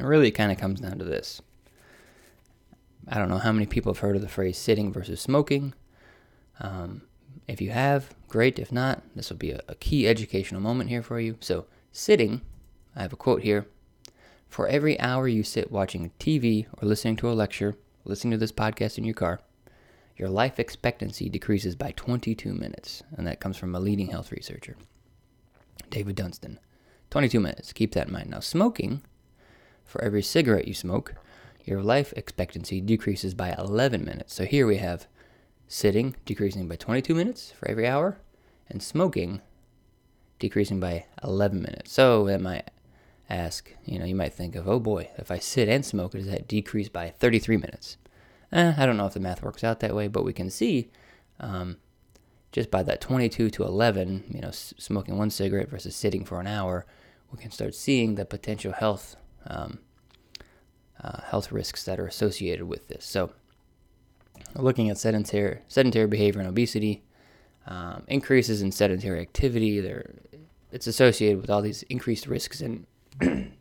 It 0.00 0.06
really 0.06 0.30
kind 0.30 0.50
of 0.50 0.56
comes 0.56 0.80
down 0.80 0.98
to 0.98 1.04
this. 1.04 1.42
I 3.06 3.18
don't 3.18 3.28
know 3.28 3.38
how 3.38 3.52
many 3.52 3.66
people 3.66 3.92
have 3.92 4.00
heard 4.00 4.16
of 4.16 4.22
the 4.22 4.28
phrase 4.28 4.56
sitting 4.56 4.92
versus 4.92 5.20
smoking. 5.20 5.74
Um, 6.58 7.02
if 7.46 7.60
you 7.60 7.70
have, 7.70 8.14
great. 8.26 8.58
If 8.58 8.72
not, 8.72 9.02
this 9.14 9.28
will 9.28 9.36
be 9.36 9.50
a, 9.50 9.60
a 9.68 9.74
key 9.74 10.08
educational 10.08 10.62
moment 10.62 10.88
here 10.88 11.02
for 11.02 11.20
you. 11.20 11.36
So, 11.40 11.66
sitting, 11.92 12.40
I 12.96 13.02
have 13.02 13.12
a 13.12 13.16
quote 13.16 13.42
here. 13.42 13.66
For 14.48 14.66
every 14.68 14.98
hour 14.98 15.28
you 15.28 15.42
sit 15.42 15.70
watching 15.70 16.12
TV 16.18 16.66
or 16.80 16.88
listening 16.88 17.16
to 17.16 17.30
a 17.30 17.34
lecture, 17.34 17.76
listening 18.04 18.32
to 18.32 18.38
this 18.38 18.52
podcast 18.52 18.96
in 18.96 19.04
your 19.04 19.14
car, 19.14 19.40
your 20.16 20.30
life 20.30 20.58
expectancy 20.58 21.28
decreases 21.28 21.76
by 21.76 21.92
22 21.92 22.54
minutes. 22.54 23.02
And 23.16 23.26
that 23.26 23.40
comes 23.40 23.58
from 23.58 23.74
a 23.74 23.80
leading 23.80 24.08
health 24.08 24.32
researcher, 24.32 24.76
David 25.90 26.16
Dunstan. 26.16 26.58
22 27.10 27.38
minutes. 27.40 27.72
Keep 27.74 27.92
that 27.92 28.06
in 28.06 28.12
mind. 28.12 28.30
Now, 28.30 28.40
smoking, 28.40 29.02
for 29.90 30.02
every 30.02 30.22
cigarette 30.22 30.68
you 30.68 30.74
smoke, 30.74 31.14
your 31.64 31.82
life 31.82 32.12
expectancy 32.16 32.80
decreases 32.80 33.34
by 33.34 33.54
11 33.58 34.04
minutes. 34.04 34.32
So 34.34 34.44
here 34.44 34.66
we 34.66 34.76
have 34.76 35.06
sitting 35.66 36.16
decreasing 36.24 36.68
by 36.68 36.76
22 36.76 37.14
minutes 37.14 37.52
for 37.52 37.68
every 37.68 37.86
hour, 37.86 38.18
and 38.68 38.82
smoking 38.82 39.40
decreasing 40.38 40.80
by 40.80 41.06
11 41.22 41.60
minutes. 41.60 41.92
So 41.92 42.24
that 42.26 42.40
might 42.40 42.70
ask, 43.28 43.72
you 43.84 43.98
know, 43.98 44.04
you 44.04 44.14
might 44.14 44.32
think 44.32 44.56
of, 44.56 44.68
oh 44.68 44.80
boy, 44.80 45.10
if 45.18 45.30
I 45.30 45.38
sit 45.38 45.68
and 45.68 45.84
smoke, 45.84 46.12
does 46.12 46.26
that 46.26 46.48
decrease 46.48 46.88
by 46.88 47.10
33 47.10 47.56
minutes? 47.56 47.96
Eh, 48.52 48.74
I 48.76 48.86
don't 48.86 48.96
know 48.96 49.06
if 49.06 49.14
the 49.14 49.20
math 49.20 49.42
works 49.42 49.62
out 49.62 49.80
that 49.80 49.94
way, 49.94 50.08
but 50.08 50.24
we 50.24 50.32
can 50.32 50.50
see 50.50 50.90
um, 51.38 51.76
just 52.52 52.70
by 52.70 52.82
that 52.82 53.00
22 53.00 53.50
to 53.50 53.64
11, 53.64 54.24
you 54.28 54.40
know, 54.40 54.50
smoking 54.50 55.18
one 55.18 55.30
cigarette 55.30 55.70
versus 55.70 55.94
sitting 55.94 56.24
for 56.24 56.40
an 56.40 56.46
hour, 56.46 56.86
we 57.30 57.38
can 57.38 57.50
start 57.50 57.74
seeing 57.74 58.14
the 58.14 58.24
potential 58.24 58.72
health 58.72 59.16
um, 59.46 59.78
uh, 61.02 61.20
health 61.22 61.50
risks 61.52 61.84
that 61.84 61.98
are 61.98 62.06
associated 62.06 62.66
with 62.66 62.88
this. 62.88 63.04
So 63.04 63.32
looking 64.54 64.90
at 64.90 64.98
sedentary, 64.98 65.60
sedentary 65.68 66.06
behavior 66.06 66.40
and 66.40 66.48
obesity, 66.48 67.02
um, 67.66 68.02
increases 68.08 68.62
in 68.62 68.72
sedentary 68.72 69.20
activity. 69.20 69.80
There, 69.80 70.14
it's 70.72 70.86
associated 70.86 71.40
with 71.40 71.50
all 71.50 71.62
these 71.62 71.82
increased 71.84 72.26
risks 72.26 72.60
in 72.60 72.86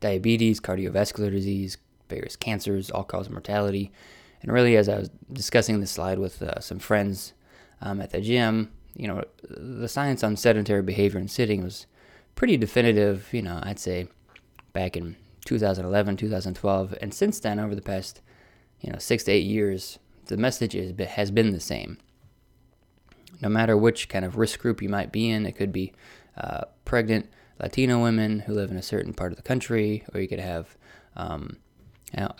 diabetes, 0.00 0.60
cardiovascular 0.60 1.30
disease, 1.30 1.78
various 2.08 2.36
cancers, 2.36 2.90
all 2.90 3.04
cause 3.04 3.30
mortality. 3.30 3.92
And 4.42 4.52
really, 4.52 4.76
as 4.76 4.88
I 4.88 4.98
was 4.98 5.10
discussing 5.32 5.80
this 5.80 5.90
slide 5.90 6.18
with 6.18 6.42
uh, 6.42 6.60
some 6.60 6.78
friends 6.78 7.34
um, 7.80 8.00
at 8.00 8.10
the 8.10 8.20
gym, 8.20 8.72
you 8.96 9.06
know, 9.06 9.22
the 9.48 9.88
science 9.88 10.24
on 10.24 10.36
sedentary 10.36 10.82
behavior 10.82 11.20
and 11.20 11.30
sitting 11.30 11.62
was 11.62 11.86
pretty 12.34 12.56
definitive. 12.56 13.28
You 13.32 13.42
know, 13.42 13.60
I'd 13.62 13.78
say 13.78 14.08
back 14.72 14.96
in 14.96 15.16
2011, 15.44 16.16
2012, 16.16 16.94
and 17.00 17.14
since 17.14 17.40
then, 17.40 17.58
over 17.58 17.74
the 17.74 17.82
past 17.82 18.20
you 18.80 18.90
know 18.90 18.98
six 18.98 19.24
to 19.24 19.32
eight 19.32 19.46
years, 19.46 19.98
the 20.26 20.36
message 20.36 20.74
is, 20.74 20.98
has 21.08 21.30
been 21.30 21.52
the 21.52 21.60
same. 21.60 21.98
No 23.40 23.48
matter 23.48 23.76
which 23.76 24.08
kind 24.08 24.24
of 24.24 24.36
risk 24.36 24.60
group 24.60 24.82
you 24.82 24.88
might 24.88 25.12
be 25.12 25.30
in, 25.30 25.46
it 25.46 25.56
could 25.56 25.72
be 25.72 25.92
uh, 26.36 26.64
pregnant 26.84 27.28
Latino 27.58 28.02
women 28.02 28.40
who 28.40 28.54
live 28.54 28.70
in 28.70 28.76
a 28.76 28.82
certain 28.82 29.12
part 29.12 29.32
of 29.32 29.36
the 29.36 29.42
country, 29.42 30.04
or 30.14 30.20
you 30.20 30.28
could 30.28 30.40
have 30.40 30.76
um, 31.16 31.58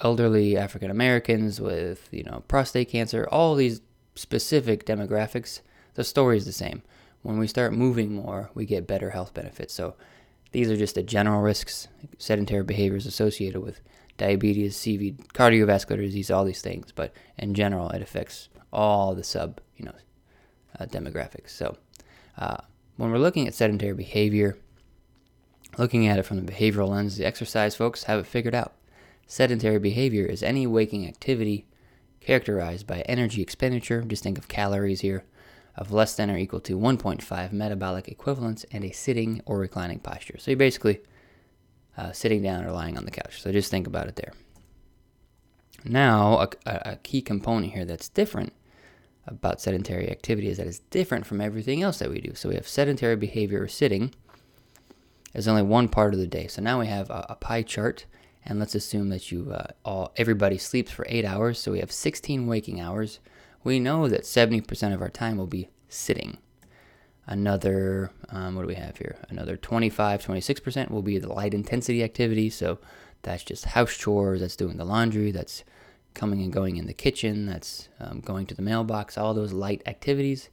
elderly 0.01 0.57
African 0.57 0.91
Americans 0.91 1.61
with 1.61 2.09
you 2.11 2.25
know 2.25 2.43
prostate 2.49 2.91
cancer. 2.91 3.29
All 3.31 3.55
these 3.55 3.81
specific 4.15 4.85
demographics, 4.87 5.61
the 5.95 6.05
story 6.05 6.37
is 6.37 6.47
the 6.47 6.53
same. 6.53 6.83
When 7.23 7.39
we 7.39 7.47
start 7.47 7.73
moving 7.73 8.15
more, 8.15 8.51
we 8.55 8.65
get 8.65 8.87
better 8.87 9.11
health 9.11 9.35
benefits. 9.35 9.75
So 9.75 9.95
these 10.53 10.71
are 10.71 10.77
just 10.77 10.95
the 10.95 11.03
general 11.03 11.41
risks, 11.41 11.89
sedentary 12.19 12.65
behaviors 12.65 13.07
associated 13.07 13.61
with 13.61 13.81
diabetes, 14.17 14.77
CV, 14.77 15.17
cardiovascular 15.29 15.99
disease, 15.99 16.31
all 16.31 16.45
these 16.45 16.61
things. 16.61 16.93
But 16.93 17.13
in 17.39 17.55
general, 17.55 17.91
it 17.91 18.03
affects 18.03 18.49
all 18.73 19.15
the 19.15 19.25
sub, 19.25 19.61
you 19.77 19.85
know, 19.85 19.95
uh, 20.79 20.87
demographics. 20.87 21.51
So 21.51 21.77
uh, 22.37 22.59
when 22.97 23.11
we're 23.11 23.19
looking 23.19 23.47
at 23.47 23.55
sedentary 23.55 23.95
behavior, 23.95 24.59
looking 25.79 26.07
at 26.07 26.19
it 26.19 26.25
from 26.25 26.45
the 26.45 26.53
behavioral 26.53 26.89
lens, 26.89 27.17
the 27.17 27.25
exercise 27.25 27.75
folks 27.75 28.05
have 28.05 28.21
it 28.21 28.27
figured 28.27 28.55
out. 28.55 28.75
Sedentary 29.27 29.79
behavior 29.79 30.27
is 30.27 30.43
any 30.43 30.67
waking 30.67 31.07
activity 31.07 31.67
characterized 32.21 32.87
by 32.87 33.01
energy 33.03 33.41
expenditure, 33.41 34.03
just 34.03 34.23
think 34.23 34.37
of 34.37 34.49
calories 34.49 35.01
here, 35.01 35.25
of 35.77 35.93
less 35.93 36.15
than 36.15 36.31
or 36.31 36.37
equal 36.37 36.61
to 36.61 36.79
1.5 36.79 37.53
metabolic 37.53 38.09
equivalents 38.09 38.65
and 38.73 38.85
a 38.85 38.91
sitting 38.91 39.41
or 39.47 39.59
reclining 39.59 39.99
posture. 39.99 40.37
So 40.39 40.51
you're 40.51 40.59
basically 40.59 41.01
uh, 41.97 42.13
sitting 42.13 42.43
down 42.43 42.65
or 42.65 42.73
lying 42.73 42.97
on 42.97 43.05
the 43.05 43.11
couch. 43.11 43.41
So 43.41 43.53
just 43.53 43.71
think 43.71 43.87
about 43.87 44.09
it 44.09 44.17
there. 44.17 44.33
Now, 45.85 46.49
a, 46.67 46.91
a, 46.93 46.97
key 46.97 47.23
component 47.23 47.73
here 47.73 47.85
that's 47.85 48.09
different 48.09 48.53
about 49.27 49.61
sedentary 49.61 50.11
activity 50.11 50.49
is 50.49 50.59
that 50.59 50.67
it's 50.67 50.81
different 50.91 51.27
from 51.27 51.41
everything 51.41 51.83
else 51.83 51.99
that 51.99 52.11
we 52.11 52.21
do. 52.21 52.35
So 52.35 52.49
we 52.49 52.57
have 52.57 52.69
sedentary 52.69 53.17
behavior 53.17 53.63
or 53.63 53.69
sitting 53.69 54.15
is 55.35 55.49
only 55.49 55.63
one 55.63 55.89
part 55.89 56.13
of 56.13 56.21
the 56.21 56.27
day. 56.27 56.47
So 56.49 56.61
now 56.61 56.81
we 56.81 56.87
have 56.87 57.09
a, 57.11 57.27
a 57.31 57.35
pie 57.37 57.63
chart, 57.63 58.07
and 58.45 58.59
let's 58.59 58.75
assume 58.75 59.09
that 59.11 59.31
you 59.31 59.53
uh, 59.53 59.69
all 59.85 60.13
everybody 60.17 60.59
sleeps 60.59 60.91
for 60.91 61.07
eight 61.09 61.25
hours. 61.25 61.59
So 61.59 61.73
we 61.73 61.81
have 61.81 61.93
16 61.93 62.47
waking 62.47 62.81
hours. 62.81 63.21
We 63.63 63.79
know 63.79 64.09
that 64.09 64.23
70% 64.23 64.95
of 64.95 65.03
our 65.03 65.11
time 65.11 65.37
will 65.37 65.47
be 65.47 65.69
sitting 65.89 66.39
another 67.27 68.11
um, 68.31 68.55
what 68.55 68.63
do 68.63 68.69
we 68.69 68.75
have 68.75 68.97
here 68.97 69.17
another 69.29 69.57
25 69.57 70.25
26% 70.25 70.91
will 70.91 71.03
be 71.03 71.19
the 71.19 71.33
light 71.33 71.53
intensity 71.53 72.03
activity 72.03 72.49
so 72.49 72.79
that's 73.23 73.45
just 73.45 73.67
house 73.67 73.97
chores 73.97 74.41
that's 74.41 74.57
doing 74.57 74.79
the 74.79 74.85
laundry 74.85 75.31
that's 75.31 75.63
coming 76.15 76.43
and 76.43 76.53
going 76.53 76.77
in 76.77 76.87
the 76.87 76.95
kitchen, 76.95 77.47
that's 77.47 77.89
um, 77.99 78.21
going 78.21 78.47
to 78.47 78.55
the 78.55 78.63
mailbox, 78.63 79.17
all 79.17 79.35
those 79.35 79.53
light 79.53 79.83
activities. 79.87 80.49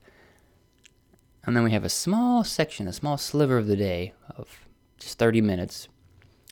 And 1.44 1.56
then 1.56 1.64
we 1.64 1.72
have 1.72 1.84
a 1.84 1.90
small 1.90 2.44
section, 2.44 2.88
a 2.88 2.94
small 2.94 3.18
sliver 3.18 3.58
of 3.58 3.68
the 3.68 3.76
day 3.76 4.14
of 4.36 4.68
just 5.00 5.18
30 5.18 5.42
minutes. 5.42 5.88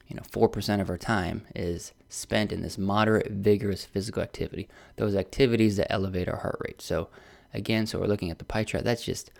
You 0.07 0.15
know, 0.15 0.23
4% 0.31 0.81
of 0.81 0.89
our 0.89 0.97
time 0.97 1.47
is 1.55 1.93
spent 2.09 2.51
in 2.51 2.61
this 2.61 2.77
moderate, 2.77 3.31
vigorous 3.31 3.85
physical 3.85 4.21
activity, 4.21 4.67
those 4.97 5.15
activities 5.15 5.77
that 5.77 5.91
elevate 5.91 6.29
our 6.29 6.37
heart 6.37 6.57
rate. 6.65 6.81
So, 6.81 7.09
again, 7.53 7.87
so 7.87 7.99
we're 7.99 8.05
looking 8.07 8.29
at 8.29 8.37
the 8.37 8.45
pie 8.45 8.63
chart, 8.63 8.83
that's 8.83 9.03
just 9.03 9.31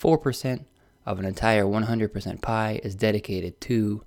4% 0.00 0.64
of 1.06 1.18
an 1.18 1.26
entire 1.26 1.64
100% 1.64 2.40
pie 2.40 2.80
is 2.82 2.94
dedicated 2.94 3.60
to 3.62 4.02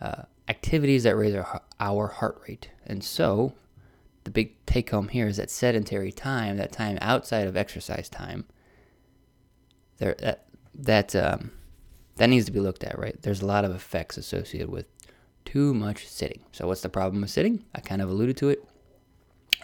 uh, 0.00 0.22
activities 0.48 1.02
that 1.02 1.16
raise 1.16 1.34
our, 1.34 1.62
our 1.78 2.08
heart 2.08 2.40
rate. 2.48 2.70
And 2.86 3.04
so, 3.04 3.52
the 4.24 4.30
big 4.30 4.54
take 4.64 4.90
home 4.90 5.08
here 5.08 5.28
is 5.28 5.36
that 5.36 5.50
sedentary 5.50 6.10
time, 6.10 6.56
that 6.56 6.72
time 6.72 6.98
outside 7.00 7.46
of 7.46 7.56
exercise 7.56 8.08
time, 8.08 8.46
there 9.98 10.16
that 10.18 10.46
that 10.74 11.14
um, 11.14 11.52
that 12.16 12.28
needs 12.28 12.46
to 12.46 12.52
be 12.52 12.60
looked 12.60 12.84
at, 12.84 12.98
right? 12.98 13.20
There's 13.20 13.42
a 13.42 13.46
lot 13.46 13.64
of 13.64 13.74
effects 13.74 14.16
associated 14.16 14.70
with 14.70 14.86
too 15.44 15.74
much 15.74 16.06
sitting. 16.06 16.40
So 16.52 16.66
what's 16.66 16.80
the 16.80 16.88
problem 16.88 17.22
with 17.22 17.30
sitting? 17.30 17.64
I 17.74 17.80
kind 17.80 18.02
of 18.02 18.10
alluded 18.10 18.36
to 18.38 18.48
it. 18.48 18.64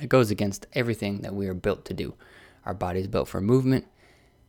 It 0.01 0.09
goes 0.09 0.31
against 0.31 0.67
everything 0.73 1.23
that 1.23 1.35
we 1.35 1.47
are 1.49 1.55
built 1.55 1.85
to 1.87 1.95
do. 1.95 2.15
Our 2.65 2.75
body 2.75 3.01
is 3.01 3.07
built 3.07 3.29
for 3.29 3.41
movement, 3.41 3.87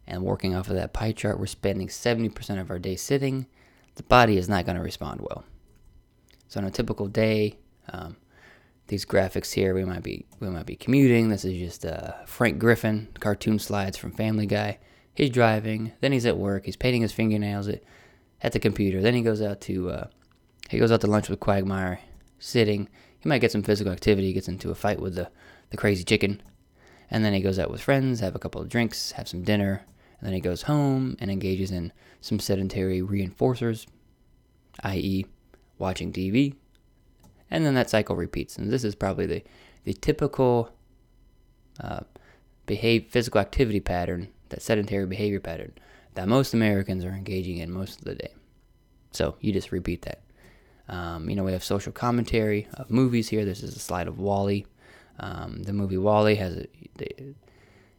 and 0.08 0.24
working 0.24 0.56
off 0.56 0.70
of 0.70 0.76
that 0.76 0.94
pie 0.94 1.12
chart, 1.12 1.40
we're 1.40 1.46
spending 1.46 1.88
70% 1.88 2.60
of 2.60 2.70
our 2.70 2.80
day 2.80 2.96
sitting. 2.96 3.48
The 3.96 4.04
body 4.04 4.38
is 4.38 4.50
not 4.50 4.66
going 4.66 4.78
to 4.78 4.84
respond 4.84 5.22
well. 5.22 5.44
So 6.48 6.60
on 6.60 6.66
a 6.66 6.72
typical 6.72 7.08
day, 7.08 7.58
um, 7.90 8.18
these 8.88 9.06
graphics 9.06 9.54
here, 9.54 9.74
we 9.74 9.86
might 9.86 10.04
be 10.04 10.26
we 10.42 10.50
might 10.50 10.66
be 10.66 10.76
commuting. 10.76 11.30
This 11.30 11.46
is 11.46 11.58
just 11.58 11.86
uh, 11.86 12.12
Frank 12.26 12.60
Griffin 12.60 13.08
cartoon 13.20 13.58
slides 13.58 13.96
from 13.96 14.12
Family 14.12 14.46
Guy. 14.46 14.80
He's 15.14 15.30
driving, 15.30 15.94
then 16.02 16.12
he's 16.12 16.26
at 16.26 16.38
work. 16.38 16.66
He's 16.66 16.76
painting 16.76 17.02
his 17.02 17.14
fingernails 17.14 17.70
at, 17.70 17.84
at 18.42 18.52
the 18.52 18.60
computer. 18.60 19.02
Then 19.02 19.14
he 19.14 19.22
goes 19.22 19.42
out 19.42 19.62
to 19.62 19.92
uh, 19.92 20.08
he 20.72 20.80
goes 20.80 20.92
out 20.92 21.02
to 21.02 21.08
lunch 21.08 21.30
with 21.30 21.40
Quagmire, 21.40 22.00
sitting. 22.40 22.90
He 23.20 23.30
might 23.30 23.42
get 23.42 23.52
some 23.52 23.64
physical 23.64 23.92
activity. 23.92 24.28
He 24.28 24.34
gets 24.34 24.48
into 24.48 24.72
a 24.72 24.76
fight 24.76 25.00
with 25.00 25.16
the 25.16 25.30
the 25.70 25.78
crazy 25.78 26.04
chicken, 26.04 26.42
and 27.10 27.24
then 27.24 27.34
he 27.34 27.42
goes 27.42 27.60
out 27.60 27.70
with 27.70 27.82
friends, 27.82 28.20
have 28.20 28.36
a 28.36 28.40
couple 28.40 28.62
of 28.62 28.68
drinks, 28.68 29.12
have 29.12 29.28
some 29.28 29.44
dinner, 29.44 29.86
and 30.20 30.28
then 30.28 30.34
he 30.34 30.42
goes 30.42 30.64
home 30.64 31.16
and 31.20 31.32
engages 31.32 31.72
in 31.72 31.94
some 32.20 32.40
sedentary 32.40 33.02
reinforcers, 33.02 33.86
i.e., 34.84 35.26
watching 35.78 36.12
TV, 36.12 36.56
and 37.50 37.66
then 37.66 37.74
that 37.76 37.90
cycle 37.90 38.16
repeats. 38.16 38.58
And 38.58 38.72
this 38.72 38.84
is 38.84 38.96
probably 38.96 39.26
the 39.26 39.44
the 39.84 39.94
typical 39.94 40.74
uh, 41.80 42.02
behave 42.66 43.08
physical 43.10 43.42
activity 43.42 43.80
pattern, 43.80 44.30
that 44.50 44.62
sedentary 44.62 45.06
behavior 45.06 45.40
pattern 45.40 45.74
that 46.16 46.28
most 46.28 46.54
Americans 46.54 47.06
are 47.06 47.14
engaging 47.14 47.58
in 47.58 47.72
most 47.72 48.00
of 48.00 48.06
the 48.06 48.16
day. 48.16 48.34
So 49.12 49.36
you 49.40 49.52
just 49.52 49.72
repeat 49.72 50.04
that. 50.04 50.22
Um, 50.92 51.30
you 51.30 51.38
know, 51.38 51.44
we 51.46 51.54
have 51.54 51.64
social 51.64 51.94
commentary 51.94 52.68
of 52.74 52.92
movies 52.92 53.30
here. 53.30 53.46
This 53.46 53.64
is 53.64 53.76
a 53.76 53.80
slide 53.80 54.10
of 54.10 54.20
WALL-E. 54.20 54.66
Um, 55.20 55.64
the 55.64 55.72
movie 55.72 55.98
WALL-E 55.98 56.36
has 56.36 56.58
a, 56.58 56.68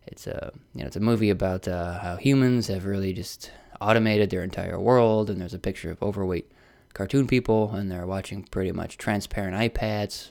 it's 0.07 0.27
a 0.27 0.53
you 0.75 0.83
know 0.83 0.87
it's 0.87 0.97
a 0.97 1.01
movie 1.01 1.31
about 1.31 1.67
uh, 1.67 1.99
how 1.99 2.17
humans 2.17 2.67
have 2.67 2.85
really 2.85 3.13
just 3.15 3.51
automated 3.81 4.29
their 4.29 4.43
entire 4.43 4.79
world, 4.79 5.31
and 5.31 5.41
there's 5.41 5.55
a 5.55 5.59
picture 5.59 5.91
of 5.91 6.03
overweight 6.03 6.53
cartoon 6.93 7.27
people, 7.27 7.71
and 7.73 7.91
they're 7.91 8.07
watching 8.07 8.43
pretty 8.45 8.73
much 8.73 8.99
transparent 8.99 9.57
iPads, 9.57 10.31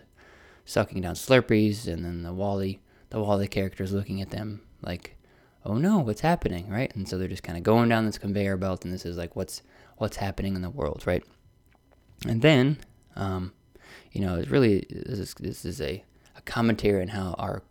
sucking 0.64 1.02
down 1.02 1.16
Slurpees, 1.16 1.88
and 1.88 2.06
then 2.06 2.22
the 2.22 2.34
WALL-E, 2.34 2.80
the 3.10 3.20
WALL-E 3.20 3.48
characters 3.48 3.92
looking 3.92 4.22
at 4.22 4.30
them 4.30 4.62
like, 4.84 5.18
"Oh 5.66 5.76
no, 5.76 5.98
what's 6.00 6.22
happening?" 6.22 6.70
Right? 6.70 6.96
And 6.96 7.10
so 7.10 7.18
they're 7.18 7.28
just 7.28 7.44
kind 7.44 7.58
of 7.58 7.64
going 7.64 7.90
down 7.90 8.06
this 8.06 8.20
conveyor 8.20 8.58
belt, 8.58 8.86
and 8.86 8.94
this 8.94 9.06
is 9.06 9.18
like 9.18 9.36
what's 9.36 9.64
what's 9.98 10.18
happening 10.18 10.56
in 10.56 10.62
the 10.62 10.70
world, 10.70 11.04
right? 11.08 11.24
And 12.28 12.42
then, 12.42 12.78
um, 13.16 13.54
you 14.12 14.22
know, 14.22 14.36
it's 14.36 14.50
really 14.50 14.86
this 14.90 15.20
is, 15.20 15.34
this 15.36 15.66
is 15.66 15.82
a, 15.82 16.04
a 16.36 16.42
commentary 16.42 17.02
on 17.02 17.10
how 17.10 17.34
our 17.38 17.64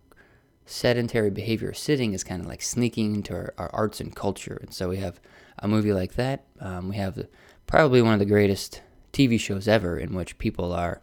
sedentary 0.66 1.30
behavior 1.30 1.70
of 1.70 1.76
sitting 1.76 2.12
is 2.12 2.22
kind 2.22 2.40
of 2.40 2.46
like 2.46 2.62
sneaking 2.62 3.16
into 3.16 3.34
our, 3.34 3.54
our 3.58 3.70
arts 3.72 4.00
and 4.00 4.14
culture. 4.14 4.58
And 4.60 4.72
so 4.72 4.88
we 4.88 4.98
have 4.98 5.20
a 5.58 5.68
movie 5.68 5.92
like 5.92 6.14
that. 6.14 6.44
Um, 6.60 6.88
we 6.88 6.96
have 6.96 7.14
the 7.14 7.28
probably 7.66 8.02
one 8.02 8.14
of 8.14 8.18
the 8.18 8.24
greatest 8.24 8.82
TV 9.12 9.38
shows 9.38 9.68
ever 9.68 9.98
in 9.98 10.14
which 10.14 10.38
people 10.38 10.72
are, 10.72 11.02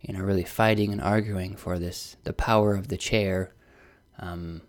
you 0.00 0.14
know, 0.14 0.20
really 0.20 0.44
fighting 0.44 0.92
and 0.92 1.00
arguing 1.00 1.56
for 1.56 1.78
this, 1.78 2.16
the 2.24 2.32
power 2.32 2.74
of 2.74 2.88
the 2.88 2.96
chair. 2.96 3.54
Um, 4.18 4.62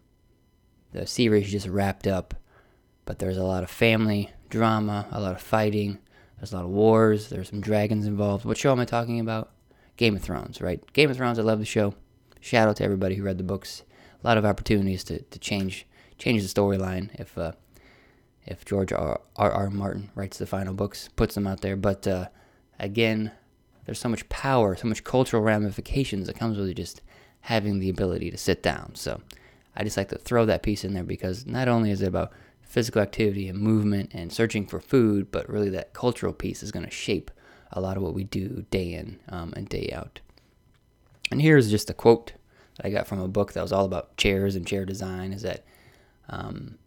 the 0.91 1.05
series 1.05 1.51
just 1.51 1.67
wrapped 1.67 2.07
up, 2.07 2.33
but 3.05 3.19
there's 3.19 3.37
a 3.37 3.43
lot 3.43 3.63
of 3.63 3.69
family 3.69 4.31
drama, 4.49 5.07
a 5.11 5.19
lot 5.19 5.35
of 5.35 5.41
fighting, 5.41 5.99
there's 6.37 6.53
a 6.53 6.57
lot 6.57 6.65
of 6.65 6.71
wars, 6.71 7.29
there's 7.29 7.49
some 7.49 7.61
dragons 7.61 8.05
involved. 8.05 8.45
What 8.45 8.57
show 8.57 8.71
am 8.71 8.79
I 8.79 8.85
talking 8.85 9.19
about? 9.19 9.51
Game 9.97 10.15
of 10.15 10.21
Thrones, 10.21 10.61
right? 10.61 10.81
Game 10.93 11.09
of 11.09 11.17
Thrones, 11.17 11.39
I 11.39 11.43
love 11.43 11.59
the 11.59 11.65
show. 11.65 11.93
Shout 12.39 12.67
out 12.67 12.75
to 12.77 12.83
everybody 12.83 13.15
who 13.15 13.23
read 13.23 13.37
the 13.37 13.43
books. 13.43 13.83
A 14.23 14.27
lot 14.27 14.37
of 14.37 14.45
opportunities 14.45 15.03
to, 15.05 15.21
to 15.21 15.39
change 15.39 15.85
change 16.17 16.41
the 16.41 16.47
storyline 16.47 17.09
if 17.19 17.37
uh, 17.37 17.53
if 18.45 18.65
George 18.65 18.91
R. 18.91 19.21
R. 19.35 19.51
R. 19.51 19.69
Martin 19.69 20.11
writes 20.15 20.37
the 20.37 20.45
final 20.45 20.73
books, 20.73 21.09
puts 21.15 21.35
them 21.35 21.47
out 21.47 21.61
there. 21.61 21.75
But 21.75 22.07
uh, 22.07 22.27
again, 22.79 23.31
there's 23.85 23.99
so 23.99 24.09
much 24.09 24.27
power, 24.29 24.75
so 24.75 24.87
much 24.87 25.03
cultural 25.03 25.41
ramifications 25.41 26.27
that 26.27 26.37
comes 26.37 26.57
with 26.57 26.75
just 26.75 27.01
having 27.41 27.79
the 27.79 27.89
ability 27.89 28.31
to 28.31 28.37
sit 28.37 28.61
down. 28.61 28.93
So 28.95 29.21
I 29.75 29.83
just 29.83 29.97
like 29.97 30.09
to 30.09 30.17
throw 30.17 30.45
that 30.45 30.63
piece 30.63 30.83
in 30.83 30.93
there 30.93 31.03
because 31.03 31.45
not 31.45 31.67
only 31.67 31.91
is 31.91 32.01
it 32.01 32.07
about 32.07 32.31
physical 32.65 33.01
activity 33.01 33.47
and 33.47 33.59
movement 33.59 34.11
and 34.13 34.31
searching 34.33 34.65
for 34.65 34.79
food, 34.79 35.31
but 35.31 35.49
really 35.49 35.69
that 35.69 35.93
cultural 35.93 36.33
piece 36.33 36.61
is 36.61 36.71
going 36.71 36.85
to 36.85 36.91
shape 36.91 37.31
a 37.71 37.81
lot 37.81 37.97
of 37.97 38.03
what 38.03 38.13
we 38.13 38.23
do 38.23 38.65
day 38.69 38.93
in 38.93 39.19
um, 39.29 39.53
and 39.55 39.69
day 39.69 39.91
out. 39.93 40.19
And 41.31 41.41
here's 41.41 41.71
just 41.71 41.89
a 41.89 41.93
quote 41.93 42.33
that 42.77 42.85
I 42.85 42.89
got 42.89 43.07
from 43.07 43.19
a 43.19 43.27
book 43.27 43.53
that 43.53 43.61
was 43.61 43.71
all 43.71 43.85
about 43.85 44.17
chairs 44.17 44.55
and 44.55 44.67
chair 44.67 44.85
design. 44.85 45.33
Is 45.33 45.41
that 45.41 45.63
um, 46.29 46.77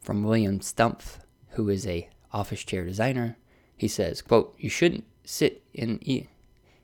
from 0.00 0.24
William 0.24 0.60
Stumpf, 0.60 1.18
who 1.50 1.68
is 1.68 1.86
a 1.86 2.08
office 2.32 2.64
chair 2.64 2.84
designer. 2.84 3.36
He 3.76 3.88
says, 3.88 4.22
"quote 4.22 4.54
You 4.58 4.70
shouldn't 4.70 5.04
sit 5.24 5.62
in 5.72 5.98
e- 6.02 6.28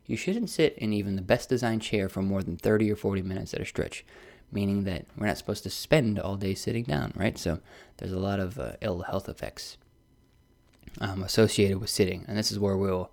you 0.07 0.17
shouldn't 0.17 0.51
sit 0.51 0.77
in 0.79 0.93
even 0.93 1.17
the 1.17 1.23
best 1.23 1.49
designed 1.49 1.83
chair 1.83 2.09
for 2.09 2.23
more 2.23 2.43
than 2.43 2.57
30 2.57 2.91
or 2.93 2.97
40 2.97 3.23
minutes 3.23 3.53
at 3.55 3.61
a 3.61 3.65
stretch, 3.65 4.05
meaning 4.53 4.85
that 4.85 5.07
we're 5.17 5.27
not 5.27 5.39
supposed 5.39 5.63
to 5.65 5.71
spend 5.71 6.19
all 6.19 6.37
day 6.37 6.55
sitting 6.55 6.85
down, 6.85 7.13
right? 7.17 7.39
So 7.39 7.61
there's 7.97 8.13
a 8.13 8.19
lot 8.19 8.41
of 8.41 8.59
uh, 8.59 8.73
ill 8.81 9.03
health 9.03 9.29
effects 9.29 9.77
um, 11.01 11.23
associated 11.23 11.79
with 11.79 11.91
sitting, 11.91 12.25
and 12.29 12.37
this 12.37 12.53
is 12.53 12.59
where 12.59 12.77
we'll 12.77 13.11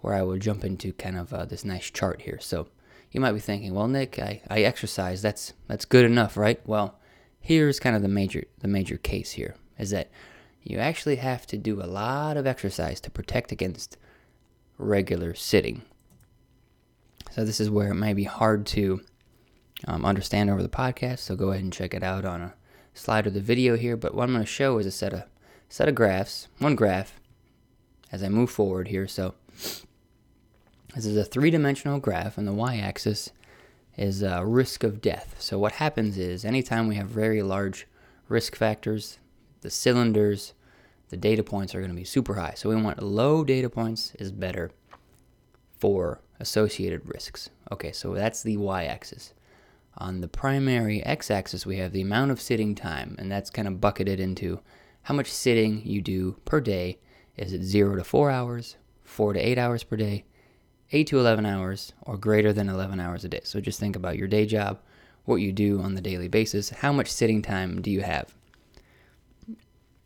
where 0.00 0.14
I 0.14 0.22
will 0.22 0.36
jump 0.36 0.64
into 0.64 0.92
kind 0.92 1.16
of 1.16 1.32
uh, 1.32 1.46
this 1.46 1.64
nice 1.64 1.90
chart 1.90 2.22
here. 2.22 2.38
So 2.38 2.68
you 3.10 3.20
might 3.20 3.32
be 3.32 3.40
thinking, 3.40 3.72
well, 3.72 3.88
Nick, 3.88 4.18
I, 4.18 4.42
I 4.50 4.60
exercise. 4.60 5.22
That's 5.22 5.54
that's 5.66 5.84
good 5.84 6.04
enough, 6.04 6.36
right? 6.36 6.60
Well, 6.66 6.98
here's 7.40 7.80
kind 7.80 7.96
of 7.96 8.02
the 8.02 8.08
major 8.08 8.44
the 8.58 8.68
major 8.68 8.96
case 8.96 9.32
here 9.32 9.56
is 9.78 9.90
that 9.90 10.10
you 10.62 10.78
actually 10.78 11.16
have 11.16 11.46
to 11.46 11.56
do 11.56 11.82
a 11.82 11.84
lot 11.86 12.36
of 12.36 12.46
exercise 12.46 13.00
to 13.00 13.10
protect 13.10 13.52
against 13.52 13.96
regular 14.78 15.34
sitting. 15.34 15.82
So 17.30 17.44
this 17.44 17.60
is 17.60 17.70
where 17.70 17.90
it 17.90 17.96
may 17.96 18.14
be 18.14 18.24
hard 18.24 18.66
to 18.66 19.00
um, 19.86 20.04
understand 20.04 20.50
over 20.50 20.62
the 20.62 20.68
podcast. 20.68 21.20
So 21.20 21.36
go 21.36 21.50
ahead 21.50 21.62
and 21.62 21.72
check 21.72 21.94
it 21.94 22.02
out 22.02 22.24
on 22.24 22.40
a 22.40 22.54
slide 22.94 23.26
of 23.26 23.34
the 23.34 23.40
video 23.40 23.76
here. 23.76 23.96
But 23.96 24.14
what 24.14 24.24
I'm 24.24 24.32
going 24.32 24.44
to 24.44 24.46
show 24.50 24.78
is 24.78 24.86
a 24.86 24.90
set 24.90 25.12
of 25.12 25.24
set 25.68 25.88
of 25.88 25.94
graphs, 25.94 26.48
one 26.58 26.76
graph, 26.76 27.20
as 28.12 28.22
I 28.22 28.28
move 28.28 28.50
forward 28.50 28.88
here. 28.88 29.08
So 29.08 29.34
this 30.94 31.06
is 31.06 31.16
a 31.16 31.24
three-dimensional 31.24 31.98
graph, 31.98 32.38
and 32.38 32.46
the 32.46 32.52
y-axis 32.52 33.32
is 33.96 34.22
uh, 34.22 34.44
risk 34.44 34.84
of 34.84 35.00
death. 35.00 35.36
So 35.38 35.58
what 35.58 35.72
happens 35.72 36.16
is 36.18 36.44
anytime 36.44 36.86
we 36.86 36.94
have 36.94 37.08
very 37.08 37.42
large 37.42 37.86
risk 38.28 38.54
factors, 38.54 39.18
the 39.62 39.70
cylinders, 39.70 40.52
the 41.08 41.16
data 41.16 41.42
points 41.42 41.74
are 41.74 41.80
going 41.80 41.90
to 41.90 41.96
be 41.96 42.04
super 42.04 42.34
high. 42.34 42.54
So 42.56 42.68
we 42.68 42.76
want 42.76 43.02
low 43.02 43.42
data 43.42 43.68
points 43.68 44.14
is 44.18 44.30
better 44.30 44.70
for 45.78 46.20
associated 46.38 47.08
risks. 47.08 47.50
Okay, 47.72 47.92
so 47.92 48.14
that's 48.14 48.42
the 48.42 48.56
y-axis. 48.56 49.34
On 49.96 50.20
the 50.20 50.28
primary 50.28 51.02
x-axis, 51.04 51.64
we 51.64 51.76
have 51.76 51.92
the 51.92 52.02
amount 52.02 52.30
of 52.30 52.40
sitting 52.40 52.74
time, 52.74 53.14
and 53.18 53.30
that's 53.30 53.50
kind 53.50 53.68
of 53.68 53.80
bucketed 53.80 54.18
into 54.18 54.60
how 55.02 55.14
much 55.14 55.30
sitting 55.30 55.82
you 55.86 56.00
do 56.00 56.36
per 56.44 56.60
day. 56.60 56.98
Is 57.36 57.52
it 57.52 57.62
0 57.62 57.96
to 57.96 58.04
4 58.04 58.30
hours, 58.30 58.76
4 59.04 59.34
to 59.34 59.40
8 59.40 59.58
hours 59.58 59.84
per 59.84 59.96
day, 59.96 60.24
8 60.92 61.06
to 61.08 61.18
11 61.18 61.46
hours 61.46 61.92
or 62.02 62.16
greater 62.16 62.52
than 62.52 62.68
11 62.68 63.00
hours 63.00 63.24
a 63.24 63.28
day. 63.28 63.40
So 63.44 63.60
just 63.60 63.80
think 63.80 63.96
about 63.96 64.16
your 64.16 64.28
day 64.28 64.46
job, 64.46 64.80
what 65.24 65.36
you 65.36 65.52
do 65.52 65.80
on 65.80 65.94
the 65.94 66.00
daily 66.00 66.28
basis, 66.28 66.70
how 66.70 66.92
much 66.92 67.10
sitting 67.10 67.42
time 67.42 67.82
do 67.82 67.90
you 67.90 68.02
have? 68.02 68.34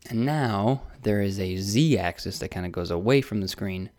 And 0.09 0.25
now 0.25 0.83
there 1.03 1.21
is 1.21 1.39
a 1.39 1.57
z 1.57 1.97
axis 1.97 2.39
that 2.39 2.49
kind 2.49 2.65
of 2.65 2.71
goes 2.71 2.89
away 2.89 3.21
from 3.21 3.41
the 3.41 3.47
screen, 3.47 3.89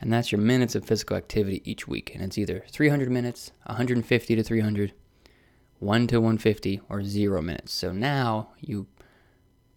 And 0.00 0.12
that's 0.12 0.30
your 0.30 0.40
minutes 0.40 0.74
of 0.74 0.84
physical 0.84 1.16
activity 1.16 1.62
each 1.64 1.88
week. 1.88 2.12
And 2.14 2.22
it's 2.22 2.36
either 2.36 2.64
300 2.68 3.10
minutes, 3.10 3.52
150 3.64 4.36
to 4.36 4.42
300, 4.42 4.92
1 5.78 6.06
to 6.08 6.20
150, 6.20 6.80
or 6.88 7.02
0 7.02 7.42
minutes. 7.42 7.72
So 7.72 7.92
now 7.92 8.48
you 8.60 8.86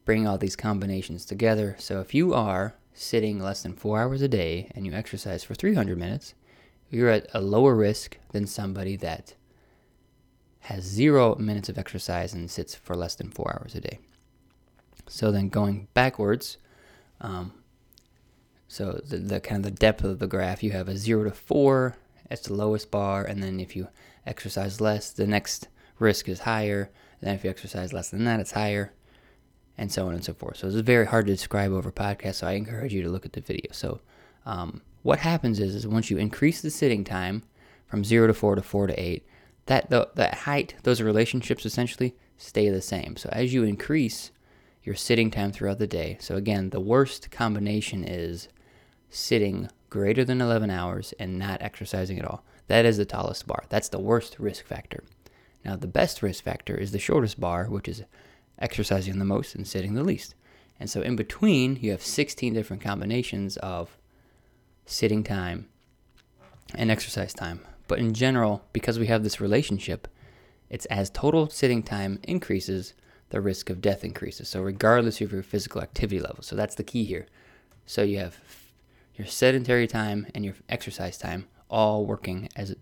bring 0.06 0.28
all 0.28 0.38
these 0.38 0.56
combinations 0.56 1.26
together. 1.26 1.76
So 1.80 2.00
if 2.00 2.14
you 2.14 2.34
are 2.34 2.76
sitting 2.94 3.40
less 3.40 3.64
than 3.64 3.74
four 3.74 4.00
hours 4.02 4.22
a 4.22 4.28
day 4.28 4.72
and 4.74 4.86
you 4.86 4.94
exercise 4.94 5.44
for 5.44 5.56
300 5.56 5.98
minutes, 5.98 6.34
you're 6.90 7.10
at 7.10 7.28
a 7.34 7.42
lower 7.42 7.76
risk 7.76 8.18
than 8.32 8.48
somebody 8.48 8.96
that 8.98 9.36
has 10.62 10.84
zero 10.84 11.36
minutes 11.36 11.70
of 11.70 11.78
exercise 11.78 12.34
and 12.34 12.50
sits 12.50 12.76
for 12.76 12.96
less 12.96 13.16
than 13.16 13.30
four 13.30 13.56
hours 13.60 13.76
a 13.76 13.82
day. 13.82 14.00
So 15.08 15.32
then 15.32 15.50
going 15.50 15.88
backwards, 15.94 16.58
um, 17.22 17.54
so 18.68 19.02
the, 19.08 19.18
the 19.18 19.40
kind 19.40 19.66
of 19.66 19.72
the 19.72 19.78
depth 19.78 20.04
of 20.04 20.20
the 20.20 20.28
graph, 20.28 20.64
you 20.64 20.72
have 20.72 20.88
a 20.88 20.98
zero 20.98 21.24
to 21.24 21.32
four, 21.32 21.98
that's 22.30 22.48
the 22.48 22.54
lowest 22.54 22.92
bar, 22.92 23.24
and 23.24 23.42
then 23.42 23.60
if 23.60 23.76
you 23.76 23.88
exercise 24.26 24.80
less, 24.80 25.12
the 25.12 25.26
next 25.26 25.68
risk 26.00 26.30
is 26.30 26.40
higher. 26.42 26.90
Then 27.22 27.36
if 27.36 27.44
you 27.44 27.50
exercise 27.50 27.94
less 27.94 28.10
than 28.10 28.24
that, 28.26 28.40
it's 28.40 28.52
higher, 28.52 28.94
and 29.78 29.92
so 29.92 30.08
on 30.08 30.14
and 30.14 30.24
so 30.24 30.34
forth. 30.34 30.58
So 30.58 30.68
it's 30.68 30.76
very 30.78 31.06
hard 31.06 31.28
to 31.28 31.34
describe 31.34 31.72
over 31.72 31.92
podcast. 31.92 32.36
So 32.36 32.48
I 32.48 32.54
encourage 32.54 32.94
you 32.94 33.04
to 33.04 33.10
look 33.10 33.26
at 33.26 33.34
the 33.34 33.42
video. 33.42 33.72
So 33.72 34.00
um, 34.46 34.82
what 35.04 35.20
happens 35.20 35.60
is, 35.60 35.76
is 35.76 35.88
once 35.88 36.10
you 36.10 36.18
increase 36.18 36.62
the 36.62 36.70
sitting 36.70 37.04
time 37.04 37.44
from 37.88 38.04
zero 38.04 38.28
to 38.28 38.34
four 38.34 38.56
to 38.56 38.62
four 38.62 38.88
to 38.88 39.00
eight, 39.00 39.26
that 39.66 39.90
the, 39.90 40.10
that 40.16 40.34
height, 40.34 40.76
those 40.84 41.02
relationships 41.02 41.66
essentially 41.66 42.16
stay 42.38 42.70
the 42.70 42.82
same. 42.82 43.18
So 43.18 43.30
as 43.32 43.54
you 43.54 43.64
increase 43.64 44.32
your 44.84 44.96
sitting 44.96 45.30
time 45.30 45.52
throughout 45.52 45.80
the 45.80 45.88
day, 45.88 46.18
so 46.20 46.36
again, 46.36 46.70
the 46.70 46.80
worst 46.80 47.30
combination 47.32 48.04
is 48.04 48.48
sitting 49.10 49.70
greater 49.90 50.24
than 50.24 50.42
11 50.42 50.70
hours 50.70 51.14
and 51.20 51.38
not 51.38 51.62
exercising 51.62 52.20
at 52.20 52.26
all. 52.26 52.44
That 52.68 52.86
is 52.86 52.98
the 52.98 53.06
tallest 53.06 53.48
bar. 53.48 53.64
That's 53.70 53.90
the 53.90 54.00
worst 54.00 54.38
risk 54.40 54.66
factor. 54.66 55.04
Now, 55.66 55.76
the 55.76 55.88
best 55.88 56.22
risk 56.22 56.44
factor 56.44 56.76
is 56.76 56.92
the 56.92 57.00
shortest 57.00 57.40
bar, 57.40 57.66
which 57.66 57.88
is 57.88 58.04
exercising 58.60 59.20
the 59.20 59.26
most 59.26 59.56
and 59.56 59.68
sitting 59.68 59.94
the 59.94 60.04
least. 60.04 60.36
And 60.80 60.90
so 60.90 61.02
in 61.02 61.16
between, 61.16 61.78
you 61.82 61.92
have 61.92 62.02
16 62.02 62.54
different 62.54 62.82
combinations 62.82 63.58
of 63.58 63.98
sitting 64.86 65.24
time 65.24 65.68
and 66.74 66.90
exercise 66.90 67.34
time. 67.34 67.62
But 67.88 68.00
in 68.00 68.14
general, 68.14 68.64
because 68.72 69.00
we 69.00 69.08
have 69.08 69.24
this 69.24 69.42
relationship, 69.42 70.08
it's 70.70 70.86
as 70.86 71.10
total 71.10 71.50
sitting 71.50 71.84
time 71.84 72.20
increases, 72.24 72.94
the 73.30 73.42
risk 73.42 73.70
of 73.70 73.82
death 73.82 74.04
increases. 74.04 74.48
So 74.48 74.62
regardless 74.62 75.20
of 75.22 75.32
your 75.32 75.44
physical 75.44 75.82
activity 75.82 76.20
level. 76.20 76.44
So 76.44 76.56
that's 76.56 76.76
the 76.76 76.84
key 76.84 77.04
here. 77.04 77.28
So 77.86 78.04
you 78.04 78.20
have 78.20 78.38
your 79.16 79.28
sedentary 79.28 79.88
time 79.88 80.28
and 80.34 80.46
your 80.46 80.56
exercise 80.70 81.18
time 81.18 81.48
all 81.70 82.06
working 82.06 82.50
as 82.56 82.76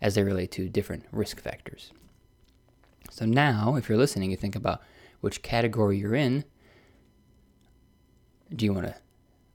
as 0.00 0.14
they 0.14 0.22
relate 0.22 0.50
to 0.52 0.68
different 0.68 1.04
risk 1.12 1.40
factors. 1.40 1.90
So 3.10 3.24
now, 3.26 3.76
if 3.76 3.88
you're 3.88 3.98
listening, 3.98 4.30
you 4.30 4.36
think 4.36 4.56
about 4.56 4.82
which 5.20 5.42
category 5.42 5.98
you're 5.98 6.14
in. 6.14 6.44
Do 8.54 8.64
you 8.64 8.72
want 8.72 8.86
to 8.86 8.96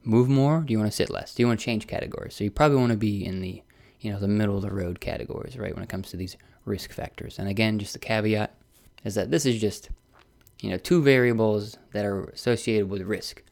move 0.03 0.29
more? 0.29 0.61
Do 0.61 0.71
you 0.71 0.79
want 0.79 0.91
to 0.91 0.95
sit 0.95 1.09
less? 1.09 1.35
Do 1.35 1.43
you 1.43 1.47
want 1.47 1.59
to 1.59 1.65
change 1.65 1.87
categories? 1.87 2.35
So 2.35 2.43
you 2.43 2.51
probably 2.51 2.77
want 2.77 2.91
to 2.91 2.97
be 2.97 3.25
in 3.25 3.41
the 3.41 3.63
you 3.99 4.11
know, 4.11 4.19
the 4.19 4.27
middle 4.27 4.55
of 4.55 4.61
the 4.61 4.71
road 4.71 4.99
categories, 4.99 5.57
right, 5.57 5.73
when 5.73 5.83
it 5.83 5.89
comes 5.89 6.09
to 6.09 6.17
these 6.17 6.37
risk 6.65 6.91
factors. 6.91 7.37
And 7.37 7.49
again, 7.49 7.79
just 7.79 7.95
a 7.95 7.99
caveat 7.99 8.55
is 9.03 9.15
that 9.15 9.31
this 9.31 9.45
is 9.45 9.59
just, 9.59 9.89
you 10.61 10.69
know, 10.69 10.77
two 10.77 11.01
variables 11.01 11.77
that 11.91 12.05
are 12.05 12.25
associated 12.25 12.89
with 12.89 13.01
risk. 13.01 13.43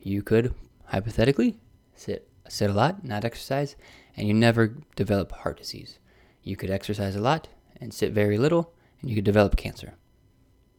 You 0.00 0.22
could 0.22 0.54
hypothetically 0.86 1.58
sit 1.94 2.28
sit 2.46 2.68
a 2.68 2.74
lot, 2.74 3.04
not 3.04 3.24
exercise, 3.24 3.74
and 4.16 4.28
you 4.28 4.34
never 4.34 4.74
develop 4.96 5.32
heart 5.32 5.56
disease. 5.56 5.98
You 6.42 6.56
could 6.56 6.70
exercise 6.70 7.16
a 7.16 7.20
lot 7.20 7.48
and 7.80 7.94
sit 7.94 8.12
very 8.12 8.36
little, 8.36 8.74
and 9.04 9.10
you 9.10 9.16
could 9.16 9.24
develop 9.24 9.56
cancer. 9.56 9.94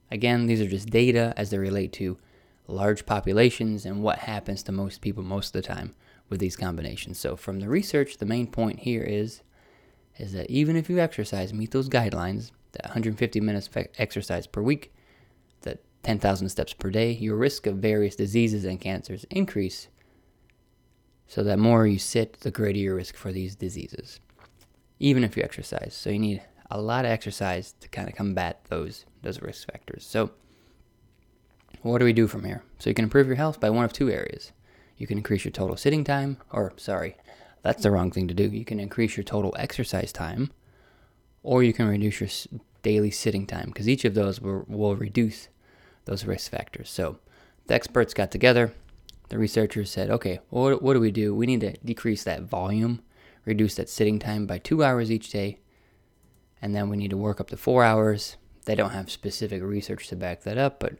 Again, 0.09 0.47
these 0.47 0.59
are 0.59 0.67
just 0.67 0.89
data 0.89 1.31
as 1.37 1.51
they 1.51 1.59
relate 1.59 1.93
to 1.93 2.17
large 2.67 3.05
populations 3.05 3.85
and 3.85 4.01
what 4.01 4.19
happens 4.19 4.63
to 4.63 4.71
most 4.71 5.01
people 5.01 5.21
most 5.21 5.55
of 5.55 5.61
the 5.61 5.67
time 5.67 5.93
with 6.27 6.39
these 6.39 6.55
combinations. 6.55 7.19
So 7.19 7.35
from 7.35 7.59
the 7.59 7.69
research, 7.69 8.17
the 8.17 8.25
main 8.25 8.47
point 8.47 8.79
here 8.79 9.03
is 9.03 9.41
is 10.17 10.33
that 10.33 10.49
even 10.49 10.75
if 10.75 10.89
you 10.89 10.97
exercise, 10.97 11.53
meet 11.53 11.69
those 11.71 11.89
guidelines, 11.89 12.51
that 12.71 12.85
150 12.85 13.41
minutes 13.41 13.67
of 13.67 13.85
exercise 13.97 14.47
per 14.47 14.61
week, 14.61 14.91
that 15.61 15.83
10,000 16.03 16.49
steps 16.49 16.73
per 16.73 16.89
day, 16.89 17.11
your 17.11 17.35
risk 17.35 17.67
of 17.67 17.77
various 17.77 18.15
diseases 18.15 18.63
and 18.63 18.79
cancers 18.79 19.25
increase. 19.29 19.89
So 21.27 21.43
that 21.43 21.59
more 21.59 21.85
you 21.85 21.99
sit, 21.99 22.39
the 22.39 22.49
greater 22.49 22.79
your 22.79 22.95
risk 22.95 23.17
for 23.17 23.31
these 23.31 23.55
diseases, 23.55 24.21
even 24.99 25.23
if 25.23 25.35
you 25.35 25.43
exercise. 25.43 25.93
So 25.93 26.09
you 26.09 26.19
need 26.19 26.41
a 26.71 26.81
lot 26.81 27.05
of 27.05 27.11
exercise 27.11 27.73
to 27.79 27.87
kind 27.87 28.09
of 28.09 28.15
combat 28.15 28.65
those 28.69 29.05
those 29.21 29.41
risk 29.41 29.71
factors. 29.71 30.05
So 30.05 30.31
what 31.81 31.99
do 31.99 32.05
we 32.05 32.13
do 32.13 32.27
from 32.27 32.43
here? 32.43 32.63
So 32.79 32.89
you 32.89 32.93
can 32.93 33.05
improve 33.05 33.27
your 33.27 33.35
health 33.35 33.59
by 33.59 33.69
one 33.69 33.85
of 33.85 33.93
two 33.93 34.09
areas. 34.09 34.51
You 34.97 35.07
can 35.07 35.17
increase 35.17 35.45
your 35.45 35.51
total 35.51 35.77
sitting 35.77 36.03
time, 36.03 36.37
or 36.51 36.73
sorry, 36.77 37.17
that's 37.61 37.83
the 37.83 37.91
wrong 37.91 38.11
thing 38.11 38.27
to 38.27 38.33
do. 38.33 38.45
You 38.45 38.65
can 38.65 38.79
increase 38.79 39.17
your 39.17 39.23
total 39.23 39.53
exercise 39.57 40.11
time, 40.11 40.51
or 41.43 41.63
you 41.63 41.73
can 41.73 41.87
reduce 41.87 42.21
your 42.21 42.61
daily 42.81 43.11
sitting 43.11 43.45
time, 43.45 43.67
because 43.67 43.89
each 43.89 44.05
of 44.05 44.13
those 44.13 44.39
will, 44.39 44.63
will 44.67 44.95
reduce 44.95 45.49
those 46.05 46.25
risk 46.25 46.49
factors. 46.49 46.89
So 46.89 47.19
the 47.67 47.73
experts 47.73 48.13
got 48.13 48.31
together. 48.31 48.73
The 49.29 49.37
researchers 49.37 49.91
said, 49.91 50.09
okay, 50.11 50.39
what, 50.49 50.81
what 50.81 50.93
do 50.93 50.99
we 50.99 51.11
do? 51.11 51.35
We 51.35 51.47
need 51.47 51.61
to 51.61 51.73
decrease 51.83 52.23
that 52.23 52.43
volume, 52.43 53.01
reduce 53.43 53.75
that 53.75 53.89
sitting 53.89 54.19
time 54.19 54.45
by 54.45 54.59
two 54.59 54.83
hours 54.83 55.11
each 55.11 55.29
day, 55.29 55.59
and 56.65 56.73
then 56.75 56.89
we 56.89 56.97
need 56.97 57.11
to 57.11 57.17
work 57.17 57.39
up 57.39 57.51
to 57.51 57.57
four 57.57 57.83
hours. 57.83 58.37
They 58.65 58.73
don't 58.73 58.89
have 58.89 59.11
specific 59.11 59.61
research 59.61 60.07
to 60.07 60.15
back 60.15 60.41
that 60.41 60.57
up, 60.57 60.79
but 60.79 60.93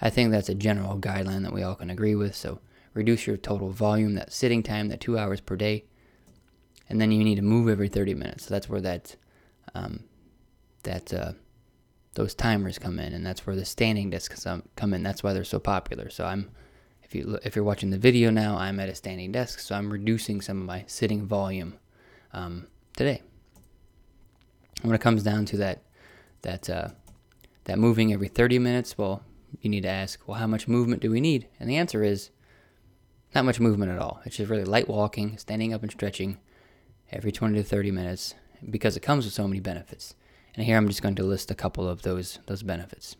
I 0.00 0.10
think 0.10 0.32
that's 0.32 0.48
a 0.48 0.56
general 0.56 0.98
guideline 0.98 1.44
that 1.44 1.52
we 1.52 1.62
all 1.62 1.76
can 1.76 1.88
agree 1.88 2.16
with. 2.16 2.34
So 2.34 2.58
reduce 2.94 3.24
your 3.24 3.36
total 3.36 3.70
volume, 3.70 4.14
that 4.14 4.32
sitting 4.32 4.64
time, 4.64 4.88
that 4.88 5.00
two 5.00 5.16
hours 5.16 5.40
per 5.40 5.54
day, 5.54 5.84
and 6.88 7.00
then 7.00 7.12
you 7.12 7.22
need 7.22 7.36
to 7.36 7.42
move 7.42 7.68
every 7.68 7.88
30 7.88 8.14
minutes. 8.14 8.46
So 8.46 8.54
that's 8.54 8.68
where 8.68 8.80
that 8.80 9.14
um, 9.72 10.02
that 10.82 11.14
uh, 11.14 11.34
those 12.14 12.34
timers 12.34 12.80
come 12.80 12.98
in, 12.98 13.12
and 13.12 13.24
that's 13.24 13.46
where 13.46 13.54
the 13.54 13.64
standing 13.64 14.10
desks 14.10 14.44
come 14.74 14.94
in. 14.94 15.04
That's 15.04 15.22
why 15.22 15.32
they're 15.32 15.44
so 15.44 15.60
popular. 15.60 16.10
So 16.10 16.24
I'm 16.24 16.50
if 17.04 17.14
you 17.14 17.38
if 17.44 17.54
you're 17.54 17.64
watching 17.64 17.90
the 17.90 17.98
video 17.98 18.30
now, 18.30 18.56
I'm 18.56 18.80
at 18.80 18.88
a 18.88 18.96
standing 18.96 19.30
desk, 19.30 19.60
so 19.60 19.76
I'm 19.76 19.92
reducing 19.92 20.40
some 20.40 20.60
of 20.60 20.66
my 20.66 20.82
sitting 20.88 21.24
volume 21.24 21.74
um, 22.32 22.66
today. 22.96 23.22
When 24.84 24.94
it 24.94 25.00
comes 25.00 25.22
down 25.22 25.46
to 25.46 25.56
that 25.56 25.82
that 26.42 26.68
uh, 26.68 26.88
that 27.64 27.78
moving 27.78 28.12
every 28.12 28.28
30 28.28 28.58
minutes, 28.58 28.98
well, 28.98 29.22
you 29.60 29.70
need 29.70 29.84
to 29.84 29.88
ask, 29.88 30.20
well, 30.26 30.38
how 30.38 30.46
much 30.46 30.68
movement 30.68 31.00
do 31.00 31.10
we 31.10 31.22
need? 31.22 31.48
And 31.58 31.70
the 31.70 31.76
answer 31.76 32.02
is 32.02 32.30
not 33.34 33.46
much 33.46 33.60
movement 33.60 33.90
at 33.90 33.98
all. 33.98 34.20
It's 34.26 34.36
just 34.36 34.50
really 34.50 34.64
light 34.64 34.86
walking, 34.86 35.38
standing 35.38 35.72
up 35.72 35.82
and 35.82 35.90
stretching 35.90 36.38
every 37.10 37.32
20 37.32 37.54
to 37.54 37.64
30 37.64 37.90
minutes 37.92 38.34
because 38.68 38.94
it 38.94 39.00
comes 39.00 39.24
with 39.24 39.32
so 39.32 39.48
many 39.48 39.58
benefits. 39.58 40.14
And 40.54 40.66
here 40.66 40.76
I'm 40.76 40.88
just 40.88 41.02
going 41.02 41.14
to 41.14 41.24
list 41.24 41.50
a 41.50 41.54
couple 41.54 41.88
of 41.88 42.02
those 42.02 42.38
those 42.44 42.62
benefits. 42.62 43.16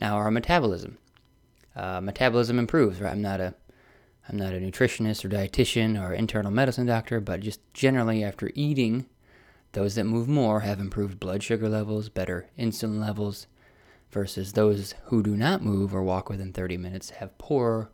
Now 0.00 0.16
our 0.16 0.32
metabolism. 0.32 0.98
Uh, 1.76 2.00
metabolism 2.00 2.58
improves. 2.58 3.00
Right? 3.00 3.12
I'm 3.12 3.22
not 3.22 3.40
a 3.40 3.54
I'm 4.28 4.36
not 4.36 4.52
a 4.52 4.58
nutritionist 4.58 5.24
or 5.24 5.28
dietitian 5.28 6.00
or 6.00 6.12
internal 6.12 6.50
medicine 6.50 6.86
doctor, 6.86 7.20
but 7.20 7.38
just 7.38 7.60
generally 7.72 8.24
after 8.24 8.50
eating, 8.56 9.06
those 9.72 9.94
that 9.94 10.04
move 10.04 10.28
more 10.28 10.60
have 10.60 10.80
improved 10.80 11.20
blood 11.20 11.42
sugar 11.42 11.68
levels, 11.68 12.08
better 12.08 12.48
insulin 12.58 13.00
levels, 13.00 13.46
versus 14.10 14.52
those 14.52 14.94
who 15.06 15.22
do 15.22 15.36
not 15.36 15.62
move 15.62 15.94
or 15.94 16.02
walk 16.02 16.30
within 16.30 16.52
30 16.52 16.76
minutes 16.76 17.10
have 17.10 17.36
poor 17.38 17.90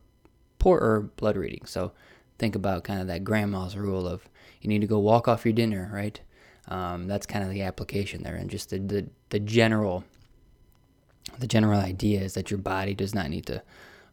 poorer 0.58 1.11
blood 1.16 1.37
reading. 1.37 1.64
So 1.66 1.92
think 2.38 2.54
about 2.54 2.85
kind 2.85 3.00
of 3.00 3.08
that 3.08 3.24
grandma's 3.24 3.76
rule 3.76 4.06
of 4.06 4.28
you 4.61 4.68
need 4.68 4.80
to 4.80 4.87
go 4.87 4.98
walk 4.98 5.26
off 5.26 5.44
your 5.44 5.52
dinner, 5.52 5.90
right? 5.92 6.20
Um, 6.68 7.08
that's 7.08 7.26
kind 7.26 7.44
of 7.44 7.50
the 7.50 7.62
application 7.62 8.22
there, 8.22 8.37
and 8.37 8.48
just 8.48 8.70
the, 8.70 8.78
the 8.78 9.06
the 9.30 9.40
general 9.40 10.04
the 11.38 11.46
general 11.46 11.80
idea 11.80 12.20
is 12.20 12.35
that 12.35 12.50
your 12.50 12.58
body 12.58 12.94
does 12.94 13.14
not 13.14 13.30
need 13.30 13.46
to 13.46 13.62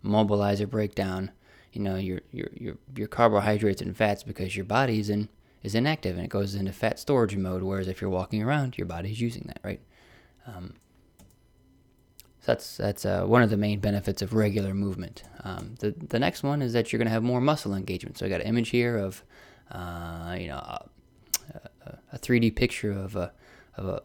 mobilize 0.02 0.60
or 0.62 0.68
break 0.68 0.96
down, 0.96 1.32
you 1.72 1.82
know, 1.82 1.96
your 1.96 2.22
your 2.32 2.48
your 2.56 2.78
your 2.96 3.08
carbohydrates 3.08 3.82
and 3.82 3.96
fats 3.96 4.24
because 4.24 4.56
your 4.56 4.66
body 4.66 5.00
is 5.00 5.12
in 5.12 5.30
is 5.64 5.76
inactive 5.76 6.16
and 6.16 6.26
it 6.26 6.30
goes 6.30 6.56
into 6.56 6.72
fat 6.72 7.00
storage 7.00 7.36
mode. 7.36 7.64
Whereas 7.64 7.88
if 7.88 8.02
you're 8.02 8.10
walking 8.10 8.42
around, 8.42 8.78
your 8.78 8.88
body's 8.88 9.20
using 9.20 9.44
that, 9.48 9.60
right? 9.64 9.82
Um, 10.48 10.74
so 12.40 12.54
that's 12.54 12.78
that's 12.78 13.06
uh, 13.06 13.26
one 13.26 13.42
of 13.42 13.50
the 13.50 13.58
main 13.58 13.80
benefits 13.80 14.22
of 14.22 14.34
regular 14.34 14.74
movement. 14.74 15.24
Um, 15.44 15.76
the 15.80 15.92
the 15.92 16.20
next 16.20 16.44
one 16.44 16.62
is 16.62 16.74
that 16.74 16.92
you're 16.92 16.98
going 16.98 17.08
to 17.08 17.14
have 17.14 17.24
more 17.24 17.42
muscle 17.42 17.74
engagement. 17.74 18.18
So 18.18 18.26
I 18.26 18.30
got 18.30 18.42
an 18.42 18.48
image 18.48 18.70
here 18.70 18.98
of, 18.98 19.24
uh, 19.72 20.38
you 20.40 20.48
know, 20.48 20.56
a, 20.56 21.98
a 22.14 22.20
3D 22.20 22.56
picture 22.56 22.92
of 22.92 23.16
a 23.16 23.34
of 23.76 23.86
a 23.86 24.02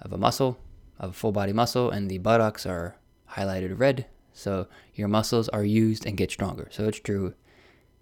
of 0.00 0.12
a 0.12 0.18
muscle, 0.18 0.58
of 0.98 1.10
a 1.10 1.12
full 1.12 1.32
body 1.32 1.52
muscle, 1.52 1.90
and 1.90 2.10
the 2.10 2.18
buttocks 2.18 2.64
are 2.66 2.96
highlighted 3.32 3.78
red. 3.78 4.06
So 4.32 4.68
your 4.94 5.08
muscles 5.08 5.48
are 5.48 5.64
used 5.64 6.06
and 6.06 6.16
get 6.16 6.30
stronger. 6.30 6.68
So 6.70 6.86
it's 6.86 7.00
true. 7.00 7.34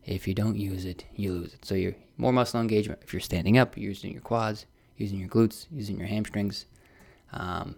If 0.09 0.27
you 0.27 0.33
don't 0.33 0.57
use 0.57 0.87
it, 0.87 1.05
you 1.15 1.33
lose 1.33 1.53
it. 1.53 1.65
So 1.67 1.75
you're 1.75 1.95
more 2.17 2.33
muscle 2.33 2.61
engagement. 2.61 3.01
If 3.03 3.13
you're 3.13 3.21
standing 3.21 3.59
up, 3.59 3.77
you're 3.77 3.91
using 3.91 4.11
your 4.11 4.23
quads, 4.23 4.65
using 4.97 5.19
your 5.19 5.29
glutes, 5.29 5.67
using 5.71 5.99
your 5.99 6.09
hamstrings, 6.09 6.65
um, 7.33 7.77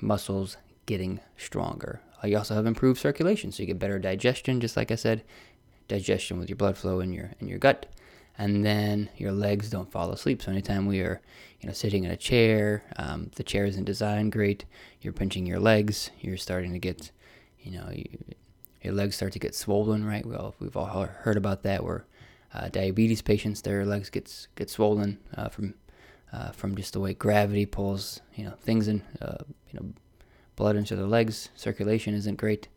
muscles 0.00 0.56
getting 0.86 1.18
stronger. 1.36 2.00
Uh, 2.22 2.28
you 2.28 2.38
also 2.38 2.54
have 2.54 2.66
improved 2.66 3.00
circulation, 3.00 3.50
so 3.50 3.62
you 3.62 3.66
get 3.66 3.80
better 3.80 3.98
digestion, 3.98 4.60
just 4.60 4.76
like 4.76 4.92
I 4.92 4.94
said, 4.94 5.24
digestion 5.88 6.38
with 6.38 6.48
your 6.48 6.56
blood 6.56 6.76
flow 6.78 7.00
in 7.00 7.12
your 7.12 7.32
in 7.40 7.48
your 7.48 7.58
gut, 7.58 7.86
and 8.38 8.64
then 8.64 9.08
your 9.16 9.32
legs 9.32 9.68
don't 9.68 9.90
fall 9.90 10.12
asleep. 10.12 10.42
So 10.42 10.52
anytime 10.52 10.86
we 10.86 11.00
are, 11.00 11.20
you 11.60 11.66
know, 11.66 11.72
sitting 11.72 12.04
in 12.04 12.12
a 12.12 12.16
chair, 12.16 12.84
um, 12.96 13.32
the 13.34 13.42
chair 13.42 13.64
isn't 13.66 13.84
designed 13.84 14.30
great. 14.30 14.64
You're 15.00 15.12
pinching 15.12 15.46
your 15.46 15.58
legs. 15.58 16.10
You're 16.20 16.36
starting 16.36 16.72
to 16.74 16.78
get, 16.78 17.10
you 17.58 17.72
know, 17.72 17.90
your 18.86 18.94
legs 18.94 19.16
start 19.16 19.32
to 19.32 19.38
get 19.38 19.54
swollen. 19.54 20.04
Right? 20.04 20.24
We 20.24 20.34
all, 20.34 20.54
we've 20.58 20.76
all 20.76 20.86
heard 20.86 21.36
about 21.36 21.62
that. 21.64 21.84
Where 21.84 22.06
uh, 22.54 22.68
diabetes 22.68 23.20
patients, 23.22 23.60
their 23.60 23.84
legs 23.84 24.08
gets 24.08 24.48
get 24.56 24.70
swollen 24.70 25.18
uh, 25.36 25.48
from 25.48 25.74
uh, 26.32 26.50
from 26.50 26.76
just 26.76 26.92
the 26.92 27.00
way 27.00 27.14
gravity 27.14 27.66
pulls, 27.66 28.20
you 28.34 28.44
know, 28.44 28.54
things 28.60 28.88
in, 28.88 29.02
uh, 29.20 29.38
you 29.70 29.80
know, 29.80 29.92
blood 30.56 30.76
into 30.76 30.96
their 30.96 31.06
legs. 31.06 31.50
Circulation 31.54 32.14
isn't 32.14 32.36
great. 32.36 32.68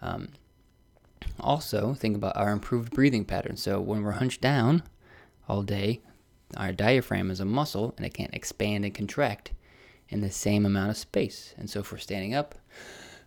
Um, 0.00 0.28
also, 1.40 1.94
think 1.94 2.16
about 2.16 2.36
our 2.36 2.50
improved 2.50 2.92
breathing 2.92 3.24
pattern. 3.24 3.56
So 3.56 3.80
when 3.80 4.02
we're 4.02 4.12
hunched 4.12 4.40
down 4.40 4.82
all 5.48 5.62
day, 5.62 6.00
our 6.56 6.72
diaphragm 6.72 7.30
is 7.30 7.40
a 7.40 7.44
muscle 7.44 7.94
and 7.96 8.06
it 8.06 8.14
can't 8.14 8.34
expand 8.34 8.84
and 8.84 8.94
contract 8.94 9.52
in 10.08 10.20
the 10.20 10.30
same 10.30 10.64
amount 10.64 10.90
of 10.90 10.96
space. 10.96 11.54
And 11.58 11.68
so 11.68 11.80
if 11.80 11.90
we're 11.90 11.98
standing 11.98 12.34
up, 12.34 12.54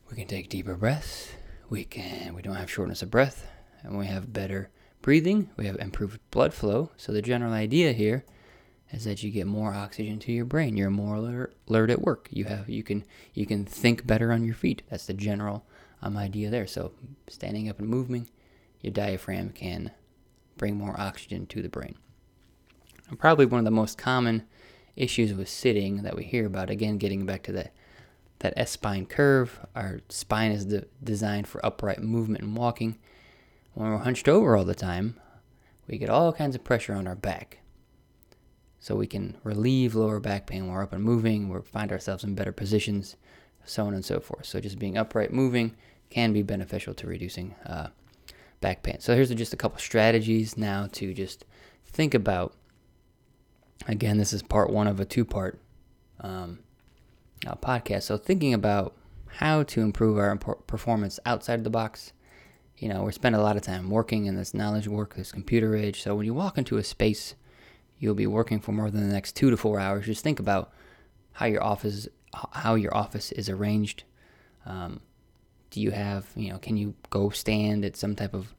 we 0.10 0.18
can 0.18 0.28
take 0.28 0.50
deeper 0.50 0.76
breaths. 0.76 1.30
We 1.70 1.84
can 1.84 2.34
we 2.34 2.42
don't 2.42 2.56
have 2.56 2.72
shortness 2.72 3.02
of 3.02 3.12
breath, 3.12 3.48
and 3.84 3.98
we 3.98 4.08
have 4.08 4.34
better 4.34 4.70
breathing. 5.02 5.50
We 5.56 5.68
have 5.68 5.76
improved 5.78 6.20
blood 6.32 6.54
flow. 6.54 6.92
So 6.98 7.12
the 7.12 7.22
general 7.22 7.54
idea 7.54 7.92
here 7.94 8.26
is 8.92 9.04
that 9.04 9.22
you 9.22 9.30
get 9.30 9.46
more 9.46 9.74
oxygen 9.74 10.20
to 10.20 10.32
your 10.32 10.46
brain. 10.46 10.76
You're 10.76 10.90
more 10.90 11.16
alert, 11.16 11.92
at 11.92 12.02
work. 12.02 12.28
You 12.32 12.46
have 12.46 12.70
you 12.70 12.84
can 12.84 13.06
you 13.34 13.46
can 13.46 13.66
think 13.66 14.08
better 14.08 14.32
on 14.32 14.44
your 14.44 14.56
feet. 14.56 14.82
That's 14.90 15.06
the 15.06 15.14
general 15.14 15.66
um, 16.02 16.18
idea 16.18 16.50
there. 16.50 16.68
So 16.68 16.92
standing 17.28 17.70
up 17.70 17.80
and 17.80 17.88
moving, 17.88 18.30
your 18.82 18.92
diaphragm 18.92 19.52
can 19.52 19.92
bring 20.58 20.76
more 20.76 21.00
oxygen 21.00 21.46
to 21.48 21.62
the 21.62 21.70
brain. 21.70 21.96
And 23.10 23.20
probably 23.20 23.46
one 23.46 23.60
of 23.60 23.66
the 23.66 23.72
most 23.72 23.98
common 23.98 24.44
issues 24.96 25.34
with 25.34 25.50
sitting 25.50 26.04
that 26.04 26.16
we 26.16 26.24
hear 26.24 26.46
about. 26.46 26.70
Again, 26.70 26.98
getting 26.98 27.26
back 27.26 27.44
to 27.44 27.52
that 27.54 27.74
that 28.40 28.54
S 28.56 28.72
spine 28.72 29.06
curve. 29.06 29.60
Our 29.76 30.02
spine 30.10 30.52
is 30.52 30.66
de- 30.66 30.86
designed 31.04 31.48
for 31.48 31.66
upright 31.66 32.02
movement 32.02 32.44
and 32.44 32.56
walking. 32.56 32.98
When 33.74 33.90
we're 33.90 33.98
hunched 33.98 34.28
over 34.28 34.56
all 34.56 34.66
the 34.66 34.76
time, 34.76 35.20
we 35.88 35.98
get 35.98 36.10
all 36.10 36.34
kinds 36.34 36.56
of 36.56 36.64
pressure 36.64 36.94
on 36.94 37.08
our 37.08 37.16
back 37.16 37.60
so 38.80 38.96
we 38.96 39.08
can 39.08 39.38
relieve 39.44 39.94
lower 39.94 40.20
back 40.20 40.48
pain 40.48 40.66
when 40.66 40.74
we're 40.74 40.84
up 40.84 40.94
and 40.94 41.04
moving, 41.04 41.50
we 41.50 41.60
find 41.62 41.92
ourselves 41.92 42.24
in 42.24 42.34
better 42.34 42.54
positions, 42.54 43.18
so 43.66 43.86
on 43.86 43.94
and 43.94 44.06
so 44.06 44.20
forth. 44.20 44.46
So 44.46 44.62
just 44.62 44.80
being 44.80 44.98
upright, 44.98 45.34
moving 45.34 45.76
can 46.10 46.32
be 46.32 46.42
beneficial 46.42 46.94
to 46.96 47.08
reducing 47.08 47.56
uh, 47.66 47.90
back 48.62 48.82
pain. 48.82 49.00
So 49.00 49.16
here's 49.16 49.30
just 49.32 49.54
a 49.54 49.58
couple 49.58 49.80
strategies 49.80 50.58
now 50.58 50.88
to 50.94 51.14
just 51.14 51.46
think 51.86 52.14
about. 52.14 52.54
Again, 53.88 54.18
this 54.18 54.34
is 54.34 54.44
part 54.44 54.70
one 54.70 54.88
of 54.88 55.00
a 55.00 55.06
two-part 55.06 55.60
um, 56.22 56.60
uh, 57.46 57.56
podcast. 57.56 58.04
So 58.04 58.18
thinking 58.18 58.54
about 58.54 58.96
how 59.28 59.64
to 59.64 59.82
improve 59.82 60.18
our 60.18 60.36
performance 60.38 61.20
outside 61.26 61.60
of 61.60 61.64
the 61.64 61.70
box. 61.70 62.14
You 62.78 62.88
know, 62.88 63.04
we 63.04 63.12
spend 63.12 63.36
a 63.36 63.42
lot 63.42 63.58
of 63.58 63.62
time 63.62 63.90
working 63.90 64.26
in 64.26 64.36
this 64.36 64.54
knowledge 64.54 64.88
work, 64.88 65.16
this 65.16 65.32
computer 65.32 65.76
age. 65.76 66.02
So 66.02 66.16
when 66.16 66.26
you 66.26 66.34
walk 66.34 66.58
into 66.58 66.78
a 66.78 66.84
space 66.84 67.36
you'll 68.00 68.16
be 68.16 68.28
working 68.28 68.60
for 68.60 68.72
more 68.72 68.90
than 68.90 69.08
the 69.08 69.14
next 69.14 69.36
two 69.36 69.50
to 69.50 69.58
four 69.58 69.80
hours. 69.80 70.06
Just 70.06 70.24
think 70.24 70.40
about 70.40 70.72
how 71.34 71.46
your 71.46 71.64
office 71.64 72.08
how 72.52 72.76
your 72.76 72.96
office 72.96 73.32
is 73.34 73.50
arranged. 73.50 74.04
Um, 74.66 75.02
do 75.70 75.82
you 75.82 75.92
have 75.92 76.28
you 76.36 76.52
know 76.52 76.58
can 76.58 76.78
you 76.78 76.96
go 77.10 77.30
stand 77.30 77.86
at 77.86 77.98
some 77.98 78.16
type 78.16 78.34
of 78.34 78.56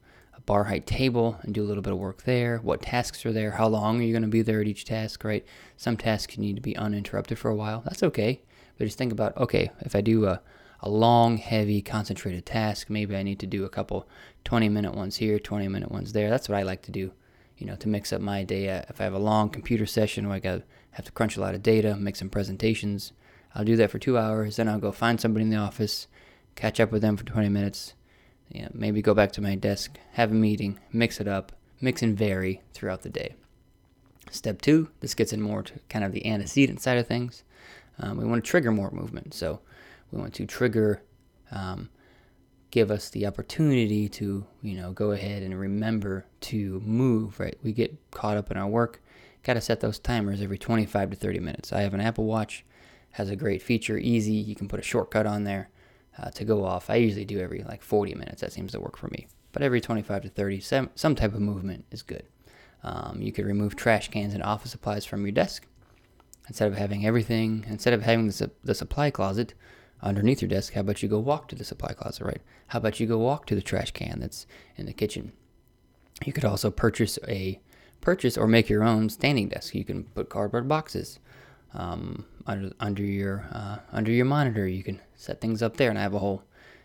bar 0.46 0.64
height 0.64 0.86
table 0.86 1.38
and 1.42 1.54
do 1.54 1.62
a 1.62 1.66
little 1.66 1.82
bit 1.82 1.92
of 1.92 1.98
work 1.98 2.22
there? 2.22 2.58
What 2.58 2.82
tasks 2.82 3.24
are 3.26 3.32
there? 3.32 3.52
How 3.52 3.68
long 3.68 4.00
are 4.00 4.04
you 4.04 4.12
going 4.12 4.22
to 4.22 4.28
be 4.28 4.42
there 4.42 4.60
at 4.60 4.66
each 4.66 4.84
task? 4.84 5.24
Right? 5.24 5.44
Some 5.76 5.96
tasks 5.96 6.38
need 6.38 6.56
to 6.56 6.62
be 6.62 6.76
uninterrupted 6.76 7.38
for 7.38 7.50
a 7.50 7.56
while. 7.56 7.82
That's 7.84 8.02
okay. 8.02 8.42
But 8.80 8.86
just 8.86 8.98
think 8.98 9.12
about 9.12 9.36
okay 9.36 9.70
if 9.82 9.94
I 9.94 10.00
do 10.00 10.24
a 10.24 10.40
a 10.82 10.88
long, 10.88 11.36
heavy, 11.36 11.82
concentrated 11.82 12.46
task. 12.46 12.88
Maybe 12.88 13.14
I 13.14 13.22
need 13.22 13.38
to 13.40 13.46
do 13.46 13.66
a 13.66 13.68
couple 13.68 14.08
20 14.44 14.70
minute 14.70 14.94
ones 14.94 15.16
here, 15.16 15.38
20 15.38 15.68
minute 15.68 15.92
ones 15.92 16.14
there. 16.14 16.30
That's 16.30 16.48
what 16.48 16.56
I 16.56 16.62
like 16.62 16.80
to 16.82 16.90
do 16.90 17.12
you 17.60 17.66
know, 17.66 17.76
to 17.76 17.88
mix 17.88 18.12
up 18.12 18.20
my 18.20 18.42
day. 18.42 18.70
Uh, 18.70 18.82
if 18.88 19.00
I 19.00 19.04
have 19.04 19.12
a 19.12 19.18
long 19.18 19.50
computer 19.50 19.86
session 19.86 20.26
where 20.26 20.36
I 20.36 20.40
got 20.40 20.62
have 20.92 21.04
to 21.04 21.12
crunch 21.12 21.36
a 21.36 21.40
lot 21.40 21.54
of 21.54 21.62
data, 21.62 21.94
make 21.94 22.16
some 22.16 22.30
presentations, 22.30 23.12
I'll 23.54 23.64
do 23.64 23.76
that 23.76 23.90
for 23.90 23.98
two 23.98 24.18
hours. 24.18 24.56
Then 24.56 24.66
I'll 24.66 24.80
go 24.80 24.90
find 24.90 25.20
somebody 25.20 25.44
in 25.44 25.50
the 25.50 25.56
office, 25.56 26.08
catch 26.56 26.80
up 26.80 26.90
with 26.90 27.02
them 27.02 27.16
for 27.16 27.24
20 27.24 27.48
minutes. 27.50 27.94
You 28.48 28.62
know, 28.62 28.70
maybe 28.72 29.02
go 29.02 29.14
back 29.14 29.30
to 29.32 29.42
my 29.42 29.54
desk, 29.54 29.98
have 30.12 30.32
a 30.32 30.34
meeting, 30.34 30.80
mix 30.90 31.20
it 31.20 31.28
up, 31.28 31.52
mix 31.80 32.02
and 32.02 32.16
vary 32.16 32.62
throughout 32.72 33.02
the 33.02 33.10
day. 33.10 33.34
Step 34.30 34.62
two, 34.62 34.88
this 35.00 35.14
gets 35.14 35.32
in 35.32 35.42
more 35.42 35.62
to 35.62 35.74
kind 35.88 36.04
of 36.04 36.12
the 36.12 36.26
antecedent 36.26 36.80
side 36.80 36.98
of 36.98 37.06
things. 37.06 37.44
Um, 38.00 38.16
we 38.16 38.24
want 38.24 38.42
to 38.44 38.48
trigger 38.48 38.72
more 38.72 38.90
movement. 38.90 39.34
So 39.34 39.60
we 40.10 40.20
want 40.20 40.34
to 40.34 40.46
trigger 40.46 41.02
um, 41.52 41.90
give 42.70 42.90
us 42.90 43.10
the 43.10 43.26
opportunity 43.26 44.08
to, 44.08 44.46
you 44.62 44.76
know, 44.76 44.92
go 44.92 45.12
ahead 45.12 45.42
and 45.42 45.58
remember 45.58 46.26
to 46.40 46.80
move, 46.84 47.38
right? 47.40 47.56
We 47.62 47.72
get 47.72 47.96
caught 48.10 48.36
up 48.36 48.50
in 48.50 48.56
our 48.56 48.68
work. 48.68 49.02
Got 49.42 49.54
to 49.54 49.60
set 49.60 49.80
those 49.80 49.98
timers 49.98 50.40
every 50.40 50.58
25 50.58 51.10
to 51.10 51.16
30 51.16 51.40
minutes. 51.40 51.72
I 51.72 51.80
have 51.80 51.94
an 51.94 52.00
Apple 52.00 52.24
Watch, 52.24 52.64
has 53.12 53.30
a 53.30 53.36
great 53.36 53.62
feature, 53.62 53.98
easy. 53.98 54.32
You 54.32 54.54
can 54.54 54.68
put 54.68 54.80
a 54.80 54.84
shortcut 54.84 55.26
on 55.26 55.44
there 55.44 55.70
uh, 56.18 56.30
to 56.30 56.44
go 56.44 56.64
off. 56.64 56.90
I 56.90 56.96
usually 56.96 57.24
do 57.24 57.40
every 57.40 57.62
like 57.62 57.82
40 57.82 58.14
minutes. 58.14 58.40
That 58.42 58.52
seems 58.52 58.72
to 58.72 58.80
work 58.80 58.96
for 58.96 59.08
me. 59.08 59.26
But 59.52 59.62
every 59.62 59.80
25 59.80 60.22
to 60.22 60.28
30, 60.28 60.60
some, 60.60 60.90
some 60.94 61.14
type 61.14 61.34
of 61.34 61.40
movement 61.40 61.86
is 61.90 62.02
good. 62.02 62.24
Um, 62.82 63.18
you 63.20 63.32
could 63.32 63.46
remove 63.46 63.74
trash 63.74 64.08
cans 64.08 64.34
and 64.34 64.42
office 64.42 64.70
supplies 64.70 65.04
from 65.04 65.24
your 65.24 65.32
desk. 65.32 65.66
Instead 66.50 66.66
of 66.66 66.76
having 66.76 67.06
everything, 67.06 67.64
instead 67.68 67.92
of 67.92 68.02
having 68.02 68.26
the, 68.26 68.50
the 68.64 68.74
supply 68.74 69.08
closet, 69.08 69.54
underneath 70.02 70.42
your 70.42 70.48
desk. 70.48 70.72
How 70.72 70.80
about 70.80 71.00
you 71.00 71.08
go 71.08 71.20
walk 71.20 71.46
to 71.48 71.54
the 71.54 71.64
supply 71.64 71.92
closet, 71.92 72.24
right? 72.24 72.40
How 72.66 72.78
about 72.78 72.98
you 72.98 73.06
go 73.06 73.18
walk 73.18 73.46
to 73.46 73.54
the 73.54 73.62
trash 73.62 73.92
can 73.92 74.18
that's 74.18 74.48
in 74.76 74.86
the 74.86 74.92
kitchen? 74.92 75.30
You 76.24 76.32
could 76.32 76.44
also 76.44 76.72
purchase 76.72 77.20
a 77.28 77.60
purchase 78.00 78.36
or 78.36 78.48
make 78.48 78.68
your 78.68 78.82
own 78.82 79.10
standing 79.10 79.48
desk. 79.48 79.76
You 79.76 79.84
can 79.84 80.04
put 80.04 80.28
cardboard 80.28 80.66
boxes 80.66 81.20
um, 81.72 82.24
under 82.48 82.72
under 82.80 83.04
your 83.04 83.46
uh, 83.52 83.78
under 83.92 84.10
your 84.10 84.26
monitor. 84.26 84.66
You 84.66 84.82
can 84.82 85.00
set 85.14 85.40
things 85.40 85.62
up 85.62 85.76
there, 85.76 85.90
and 85.90 85.98
I 85.98 86.02
have 86.02 86.14
a 86.14 86.18
whole 86.18 86.42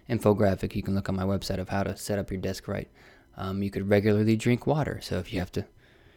infographic 0.08 0.76
you 0.76 0.84
can 0.84 0.94
look 0.94 1.10
on 1.10 1.16
my 1.16 1.24
website 1.24 1.58
of 1.58 1.70
how 1.70 1.84
to 1.84 1.98
set 1.98 2.20
up 2.20 2.30
your 2.30 2.40
desk 2.40 2.68
right. 2.68 2.88
Um, 3.36 3.64
you 3.64 3.72
could 3.72 3.90
regularly 3.90 4.36
drink 4.36 4.68
water. 4.68 5.00
So 5.02 5.18
if 5.18 5.34
you 5.34 5.40
have 5.40 5.52
to, 5.54 5.66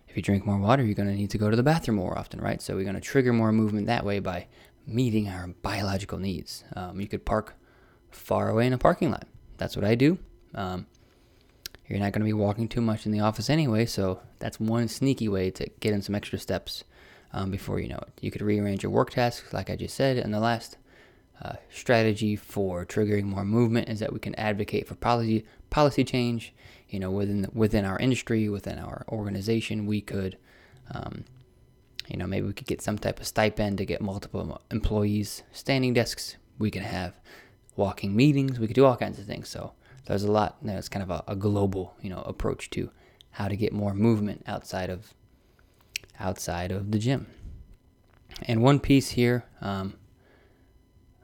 if 0.08 0.16
you 0.16 0.22
drink 0.22 0.46
more 0.46 0.58
water, 0.58 0.84
you're 0.84 0.94
going 0.94 1.08
to 1.08 1.14
need 1.14 1.30
to 1.30 1.38
go 1.38 1.50
to 1.50 1.56
the 1.56 1.62
bathroom 1.62 1.96
more 1.96 2.18
often, 2.18 2.40
right? 2.40 2.60
So 2.62 2.74
we're 2.74 2.84
going 2.84 2.94
to 2.94 3.00
trigger 3.00 3.32
more 3.32 3.52
movement 3.52 3.86
that 3.86 4.04
way 4.04 4.18
by 4.20 4.46
meeting 4.86 5.28
our 5.28 5.48
biological 5.62 6.18
needs. 6.18 6.64
Um, 6.74 7.00
you 7.00 7.06
could 7.06 7.24
park 7.24 7.54
far 8.10 8.48
away 8.48 8.66
in 8.66 8.72
a 8.72 8.78
parking 8.78 9.10
lot. 9.10 9.26
That's 9.58 9.76
what 9.76 9.84
I 9.84 9.94
do. 9.94 10.18
Um, 10.54 10.86
you're 11.86 11.98
not 11.98 12.12
going 12.12 12.20
to 12.20 12.26
be 12.26 12.32
walking 12.32 12.68
too 12.68 12.80
much 12.80 13.06
in 13.06 13.12
the 13.12 13.20
office 13.20 13.48
anyway, 13.48 13.86
so 13.86 14.20
that's 14.38 14.60
one 14.60 14.88
sneaky 14.88 15.28
way 15.28 15.50
to 15.52 15.68
get 15.80 15.94
in 15.94 16.02
some 16.02 16.14
extra 16.14 16.38
steps 16.38 16.84
um, 17.32 17.50
before 17.50 17.80
you 17.80 17.88
know 17.88 17.98
it. 17.98 18.12
You 18.20 18.30
could 18.30 18.42
rearrange 18.42 18.82
your 18.82 18.92
work 18.92 19.10
tasks, 19.10 19.52
like 19.52 19.70
I 19.70 19.76
just 19.76 19.94
said. 19.94 20.18
And 20.18 20.32
the 20.32 20.40
last 20.40 20.76
uh, 21.42 21.54
strategy 21.70 22.36
for 22.36 22.84
triggering 22.84 23.24
more 23.24 23.44
movement 23.44 23.88
is 23.88 24.00
that 24.00 24.12
we 24.12 24.18
can 24.18 24.34
advocate 24.34 24.86
for 24.86 24.94
policy 24.96 25.44
policy 25.70 26.04
change. 26.04 26.52
You 26.88 27.01
know, 27.01 27.11
within 27.11 27.48
within 27.53 27.85
our 27.85 27.98
industry, 27.98 28.48
within 28.48 28.79
our 28.79 29.05
organization, 29.09 29.87
we 29.87 30.01
could 30.01 30.38
um, 30.90 31.24
you 32.09 32.16
know, 32.16 32.27
maybe 32.27 32.46
we 32.46 32.53
could 32.55 32.66
get 32.66 32.81
some 32.81 32.98
type 32.98 33.20
of 33.20 33.27
stipend 33.27 33.79
to 33.79 33.85
get 33.85 34.01
multiple 34.01 34.61
employees 34.70 35.42
standing 35.53 35.92
desks. 35.92 36.37
We 36.59 36.70
can 36.70 36.83
have 36.83 37.14
walking 37.77 38.16
meetings. 38.16 38.59
We 38.59 38.66
could 38.66 38.74
do 38.74 38.87
all 38.87 38.96
kinds 38.96 39.18
of 39.18 39.27
things. 39.27 39.48
So 39.48 39.72
there's 40.07 40.24
a 40.24 40.33
lot. 40.33 40.57
You 40.62 40.68
know, 40.68 40.79
it's 40.79 40.88
kind 40.88 41.03
of 41.03 41.11
a, 41.11 41.22
a 41.29 41.37
global, 41.37 41.94
you 42.01 42.09
know, 42.09 42.22
approach 42.22 42.70
to 42.70 42.90
how 43.33 43.48
to 43.48 43.57
get 43.57 43.72
more 43.72 43.94
movement 43.94 44.42
outside 44.46 44.88
of 44.88 45.12
outside 46.18 46.72
of 46.72 46.90
the 46.90 46.98
gym. 46.98 47.27
And 48.42 48.62
one 48.62 48.81
piece 48.81 49.11
here, 49.11 49.44
um, 49.61 49.94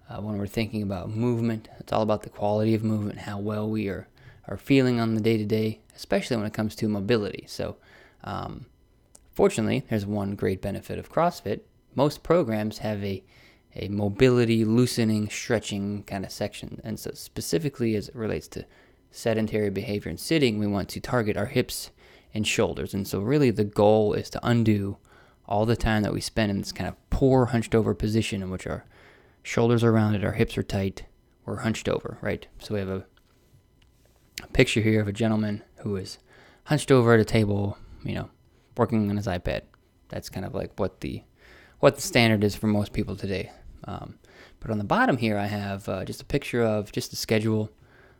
uh, 0.09 0.21
when 0.21 0.37
we're 0.37 0.47
thinking 0.47 0.83
about 0.83 1.11
movement, 1.11 1.69
it's 1.81 1.93
all 1.93 2.03
about 2.03 2.23
the 2.23 2.31
quality 2.31 2.75
of 2.75 2.85
movement, 2.85 3.21
how 3.21 3.39
well 3.39 3.69
we 3.69 3.89
are 3.89 4.07
are 4.49 4.57
feeling 4.57 5.01
on 5.01 5.15
the 5.15 5.21
day 5.21 5.37
to 5.37 5.45
day, 5.45 5.81
especially 5.95 6.37
when 6.37 6.47
it 6.47 6.55
comes 6.55 6.75
to 6.77 6.89
mobility. 6.89 7.45
So, 7.49 7.77
um, 8.25 8.67
Fortunately, 9.35 9.85
there's 9.91 10.07
one 10.07 10.37
great 10.37 10.63
benefit 10.63 10.99
of 10.99 11.11
CrossFit. 11.11 11.61
Most 11.97 12.23
programs 12.23 12.79
have 12.79 13.03
a, 13.03 13.25
a 13.75 13.89
mobility, 13.89 14.65
loosening, 14.65 15.29
stretching 15.29 16.05
kind 16.05 16.25
of 16.25 16.31
section. 16.31 16.81
And 16.85 17.01
so, 17.01 17.11
specifically 17.15 17.97
as 17.97 18.09
it 18.09 18.15
relates 18.15 18.47
to 18.49 18.65
sedentary 19.11 19.71
behavior 19.71 20.09
and 20.09 20.21
sitting, 20.21 20.59
we 20.59 20.69
want 20.69 20.89
to 20.91 21.01
target 21.01 21.37
our 21.37 21.47
hips 21.47 21.91
and 22.33 22.47
shoulders. 22.47 22.95
And 22.95 23.09
so, 23.09 23.19
really, 23.21 23.51
the 23.51 23.65
goal 23.65 24.13
is 24.15 24.31
to 24.31 24.47
undo 24.47 24.99
all 25.47 25.67
the 25.67 25.77
time 25.77 26.05
that 26.05 26.13
we 26.13 26.21
spend 26.21 26.51
in 26.53 26.59
this 26.59 26.73
kind 26.73 26.89
of 26.89 27.11
poor 27.11 27.47
hunched 27.47 27.75
over 27.75 27.93
position 27.93 28.41
in 28.41 28.51
which 28.51 28.69
our 28.69 28.85
shoulders 29.43 29.83
are 29.83 29.93
rounded, 29.93 30.25
our 30.25 30.33
hips 30.33 30.57
are 30.57 30.63
tight, 30.63 31.07
we're 31.45 31.57
hunched 31.57 31.89
over, 31.89 32.19
right? 32.21 32.47
So, 32.61 32.75
we 32.75 32.81
have 32.81 32.89
a, 32.89 33.05
a 34.43 34.47
picture 34.49 34.81
here 34.81 35.01
of 35.01 35.09
a 35.09 35.13
gentleman 35.13 35.63
who 35.79 35.97
is 35.97 36.19
hunched 36.65 36.91
over 36.91 37.15
at 37.15 37.21
a 37.21 37.25
table, 37.25 37.79
you 38.05 38.15
know, 38.15 38.31
working 38.77 39.09
on 39.11 39.17
his 39.17 39.27
iPad. 39.27 39.63
That's 40.09 40.29
kind 40.29 40.47
of 40.47 40.55
like 40.55 40.79
what 40.79 41.01
the 41.01 41.23
what 41.81 41.97
the 41.97 42.03
standard 42.03 42.45
is 42.45 42.55
for 42.55 42.67
most 42.67 42.93
people 42.93 43.17
today. 43.17 43.53
Um, 43.85 44.19
but 44.61 44.71
on 44.71 44.79
the 44.79 44.85
bottom 44.85 45.19
here, 45.19 45.37
I 45.37 45.47
have 45.47 45.89
uh, 45.89 46.05
just 46.05 46.23
a 46.23 46.25
picture 46.25 46.63
of 46.63 46.91
just 46.93 47.11
the 47.11 47.17
schedule 47.17 47.71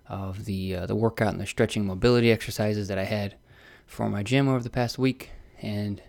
of 0.09 0.45
the 0.45 0.77
uh, 0.77 0.87
the 0.87 0.97
workout 0.97 1.33
and 1.33 1.41
the 1.41 1.47
stretching 1.47 1.87
mobility 1.87 2.31
exercises 2.31 2.89
that 2.89 2.99
I 2.99 3.05
had 3.05 3.37
for 3.87 4.09
my 4.09 4.23
gym 4.23 4.49
over 4.49 4.63
the 4.63 4.71
past 4.71 4.99
week. 4.99 5.31
And 5.63 6.03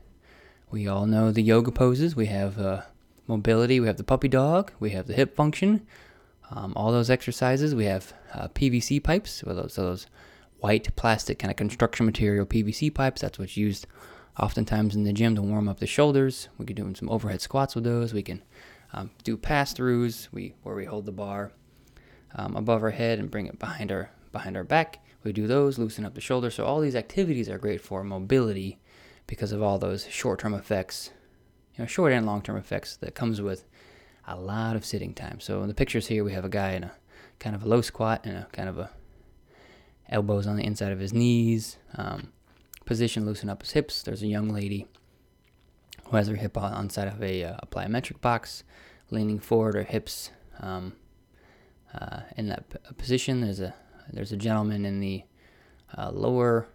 we 0.69 0.87
all 0.87 1.05
know 1.05 1.31
the 1.31 1.41
yoga 1.41 1.71
poses. 1.71 2.15
We 2.15 2.25
have 2.25 2.59
uh, 2.59 2.81
mobility, 3.27 3.79
we 3.79 3.87
have 3.87 3.97
the 3.97 4.03
puppy 4.03 4.27
dog, 4.27 4.71
we 4.79 4.89
have 4.91 5.07
the 5.07 5.13
hip 5.13 5.35
function. 5.35 5.85
Um, 6.51 6.73
all 6.75 6.91
those 6.91 7.09
exercises. 7.09 7.73
We 7.73 7.85
have 7.85 8.13
uh, 8.35 8.47
PVC 8.49 9.01
pipes, 9.01 9.31
so 9.45 9.53
those, 9.53 9.73
so 9.73 9.83
those 9.83 10.07
white 10.59 10.95
plastic 10.95 11.39
kind 11.39 11.51
of 11.51 11.57
construction 11.57 12.05
material 12.05 12.45
PVC 12.45 12.93
pipes. 12.93 13.21
That's 13.21 13.39
what's 13.39 13.57
used 13.57 13.87
oftentimes 14.39 14.95
in 14.95 15.03
the 15.03 15.13
gym 15.13 15.35
to 15.35 15.41
warm 15.41 15.67
up 15.67 15.79
the 15.79 15.87
shoulders. 15.87 16.49
We 16.57 16.65
can 16.65 16.75
do 16.75 16.93
some 16.95 17.09
overhead 17.09 17.41
squats 17.41 17.75
with 17.75 17.85
those. 17.85 18.13
We 18.13 18.23
can 18.23 18.43
um, 18.93 19.11
do 19.23 19.37
pass 19.37 19.73
throughs, 19.73 20.27
we 20.31 20.53
where 20.63 20.75
we 20.75 20.85
hold 20.85 21.05
the 21.05 21.11
bar 21.11 21.51
um, 22.35 22.55
above 22.55 22.83
our 22.83 22.91
head 22.91 23.19
and 23.19 23.31
bring 23.31 23.47
it 23.47 23.59
behind 23.59 23.91
our 23.91 24.11
behind 24.31 24.57
our 24.57 24.63
back. 24.63 24.99
We 25.23 25.31
do 25.31 25.47
those, 25.47 25.79
loosen 25.79 26.05
up 26.05 26.13
the 26.13 26.21
shoulder. 26.21 26.51
So 26.51 26.65
all 26.65 26.81
these 26.81 26.95
activities 26.95 27.49
are 27.49 27.57
great 27.57 27.81
for 27.81 28.03
mobility 28.03 28.79
because 29.25 29.51
of 29.51 29.63
all 29.63 29.79
those 29.79 30.07
short-term 30.07 30.53
effects, 30.53 31.09
you 31.75 31.83
know, 31.83 31.87
short 31.87 32.13
and 32.13 32.27
long-term 32.27 32.57
effects 32.57 32.95
that 32.97 33.15
comes 33.15 33.41
with 33.41 33.65
a 34.27 34.35
lot 34.35 34.75
of 34.75 34.85
sitting 34.85 35.15
time. 35.15 35.39
So 35.39 35.63
in 35.63 35.67
the 35.67 35.73
pictures 35.73 36.07
here, 36.07 36.23
we 36.23 36.33
have 36.33 36.45
a 36.45 36.49
guy 36.49 36.73
in 36.73 36.83
a 36.83 36.91
kind 37.39 37.55
of 37.55 37.63
a 37.63 37.67
low 37.67 37.81
squat 37.81 38.21
and 38.25 38.37
a 38.37 38.47
kind 38.51 38.69
of 38.69 38.77
a 38.77 38.89
elbows 40.09 40.47
on 40.47 40.55
the 40.55 40.63
inside 40.63 40.91
of 40.91 40.99
his 40.99 41.13
knees, 41.13 41.77
um, 41.95 42.31
position, 42.85 43.25
loosen 43.25 43.49
up 43.49 43.61
his 43.61 43.71
hips. 43.71 44.03
There's 44.03 44.21
a 44.21 44.27
young 44.27 44.49
lady 44.49 44.87
who 46.05 46.17
has 46.17 46.27
her 46.27 46.35
hip 46.35 46.57
on 46.57 46.89
side 46.89 47.07
of 47.07 47.21
a, 47.21 47.43
uh, 47.43 47.57
a 47.59 47.67
plyometric 47.67 48.21
box, 48.21 48.63
leaning 49.09 49.39
forward, 49.39 49.75
her 49.75 49.83
hips 49.83 50.29
um, 50.59 50.93
uh, 51.93 52.21
in 52.37 52.47
that 52.47 52.69
p- 52.69 52.93
position. 52.97 53.41
There's 53.41 53.59
a 53.59 53.73
there's 54.13 54.31
a 54.31 54.37
gentleman 54.37 54.85
in 54.85 54.99
the 54.99 55.23
uh, 55.97 56.11
lower 56.11 56.67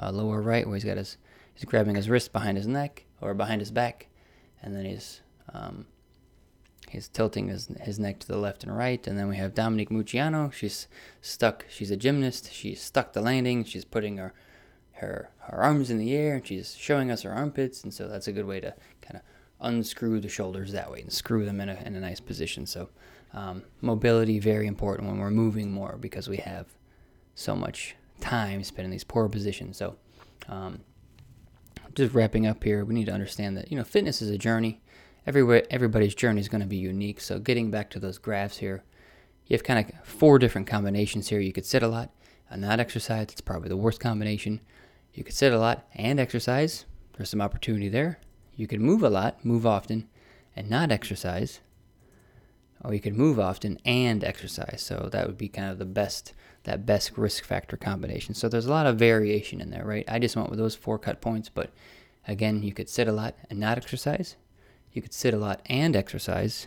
uh, 0.00 0.12
lower 0.12 0.40
right 0.40 0.66
where 0.66 0.76
he's 0.76 0.84
got 0.84 0.96
his 0.96 1.16
he's 1.54 1.64
grabbing 1.64 1.96
his 1.96 2.08
wrist 2.08 2.32
behind 2.32 2.56
his 2.56 2.68
neck 2.68 3.04
or 3.20 3.34
behind 3.34 3.60
his 3.60 3.70
back, 3.70 4.08
and 4.62 4.76
then 4.76 4.84
he's 4.84 5.22
um, 5.52 5.86
he's 6.92 7.08
tilting 7.08 7.48
his 7.48 7.68
his 7.80 7.98
neck 7.98 8.20
to 8.20 8.28
the 8.28 8.38
left 8.38 8.62
and 8.62 8.76
right. 8.76 9.06
And 9.06 9.18
then 9.18 9.28
we 9.28 9.36
have 9.36 9.54
Dominique 9.54 9.90
Moceanu. 9.90 10.52
She's 10.52 10.86
stuck. 11.20 11.64
She's 11.68 11.90
a 11.90 11.96
gymnast. 11.96 12.52
She's 12.52 12.80
stuck 12.80 13.12
the 13.12 13.20
landing. 13.20 13.64
She's 13.64 13.84
putting 13.84 14.18
her 14.18 14.32
her 14.92 15.30
her 15.38 15.58
arms 15.58 15.90
in 15.90 15.98
the 15.98 16.14
air 16.14 16.36
and 16.36 16.46
she's 16.46 16.76
showing 16.76 17.10
us 17.10 17.22
her 17.22 17.32
armpits. 17.32 17.82
And 17.82 17.92
so 17.92 18.06
that's 18.06 18.28
a 18.28 18.32
good 18.32 18.46
way 18.46 18.60
to 18.60 18.74
kind 19.00 19.16
of 19.16 19.22
unscrew 19.60 20.20
the 20.20 20.28
shoulders 20.28 20.72
that 20.72 20.90
way 20.90 21.00
and 21.00 21.12
screw 21.12 21.44
them 21.44 21.60
in 21.60 21.68
a 21.68 21.82
in 21.84 21.96
a 21.96 22.00
nice 22.00 22.20
position. 22.20 22.66
So 22.66 22.90
um, 23.34 23.62
mobility 23.80 24.38
very 24.38 24.66
important 24.66 25.08
when 25.08 25.18
we're 25.18 25.30
moving 25.30 25.72
more 25.72 25.96
because 25.98 26.28
we 26.28 26.36
have 26.38 26.66
so 27.34 27.56
much 27.56 27.96
time 28.20 28.62
spent 28.62 28.84
in 28.84 28.90
these 28.90 29.04
poor 29.04 29.28
positions. 29.28 29.76
So, 29.78 29.96
um, 30.48 30.80
just 31.94 32.14
wrapping 32.14 32.46
up 32.46 32.62
here, 32.62 32.84
we 32.84 32.94
need 32.94 33.06
to 33.06 33.12
understand 33.12 33.56
that 33.56 33.70
you 33.70 33.76
know 33.76 33.84
fitness 33.84 34.22
is 34.22 34.30
a 34.30 34.38
journey. 34.38 34.80
Everywhere, 35.26 35.64
everybody's 35.70 36.14
journey 36.14 36.40
is 36.40 36.48
going 36.48 36.60
to 36.60 36.66
be 36.66 36.76
unique. 36.76 37.20
So, 37.20 37.38
getting 37.38 37.70
back 37.70 37.90
to 37.90 38.00
those 38.00 38.18
graphs 38.18 38.58
here, 38.58 38.82
you 39.46 39.54
have 39.54 39.64
kind 39.64 39.78
of 39.78 40.06
four 40.06 40.38
different 40.38 40.66
combinations 40.66 41.28
here. 41.28 41.40
You 41.40 41.52
could 41.52 41.66
sit 41.66 41.82
a 41.82 41.88
lot 41.88 42.10
and 42.50 42.60
not 42.60 42.80
exercise. 42.80 43.28
It's 43.30 43.40
probably 43.40 43.68
the 43.68 43.76
worst 43.76 44.00
combination. 44.00 44.60
You 45.14 45.24
could 45.24 45.34
sit 45.34 45.52
a 45.52 45.58
lot 45.58 45.86
and 45.94 46.18
exercise. 46.18 46.86
There's 47.16 47.30
some 47.30 47.40
opportunity 47.40 47.88
there. 47.88 48.18
You 48.56 48.66
could 48.66 48.80
move 48.80 49.02
a 49.02 49.10
lot, 49.10 49.44
move 49.44 49.66
often, 49.66 50.08
and 50.56 50.68
not 50.68 50.90
exercise 50.90 51.60
or 52.84 52.92
you 52.92 53.00
could 53.00 53.16
move 53.16 53.38
often 53.38 53.78
and 53.84 54.24
exercise. 54.24 54.82
So 54.84 55.08
that 55.12 55.26
would 55.26 55.38
be 55.38 55.48
kind 55.48 55.70
of 55.70 55.78
the 55.78 55.84
best 55.84 56.34
that 56.64 56.86
best 56.86 57.16
risk 57.18 57.44
factor 57.44 57.76
combination. 57.76 58.34
So 58.34 58.48
there's 58.48 58.66
a 58.66 58.70
lot 58.70 58.86
of 58.86 58.96
variation 58.96 59.60
in 59.60 59.70
there, 59.70 59.84
right? 59.84 60.04
I 60.06 60.20
just 60.20 60.36
went 60.36 60.48
with 60.48 60.60
those 60.60 60.76
four 60.76 60.96
cut 60.96 61.20
points, 61.20 61.48
but 61.48 61.70
again, 62.28 62.62
you 62.62 62.72
could 62.72 62.88
sit 62.88 63.08
a 63.08 63.12
lot 63.12 63.34
and 63.50 63.58
not 63.58 63.78
exercise. 63.78 64.36
You 64.92 65.02
could 65.02 65.14
sit 65.14 65.34
a 65.34 65.38
lot 65.38 65.60
and 65.66 65.96
exercise. 65.96 66.66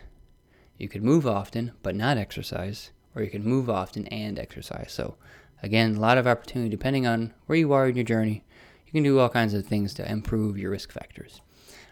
You 0.78 0.88
could 0.90 1.04
move 1.04 1.28
often 1.28 1.72
but 1.84 1.96
not 1.96 2.18
exercise, 2.18 2.92
or 3.14 3.22
you 3.22 3.30
could 3.30 3.46
move 3.46 3.70
often 3.70 4.08
and 4.08 4.38
exercise. 4.40 4.92
So 4.92 5.16
again, 5.64 5.96
a 5.96 6.00
lot 6.00 6.18
of 6.18 6.28
opportunity 6.28 6.70
depending 6.70 7.08
on 7.08 7.34
where 7.46 7.58
you 7.58 7.74
are 7.74 7.88
in 7.88 7.96
your 7.96 8.06
journey. 8.06 8.44
You 8.88 8.92
can 8.92 9.04
do 9.04 9.20
all 9.20 9.30
kinds 9.30 9.54
of 9.54 9.66
things 9.66 9.94
to 9.96 10.10
improve 10.10 10.58
your 10.58 10.72
risk 10.72 10.92
factors. 10.92 11.42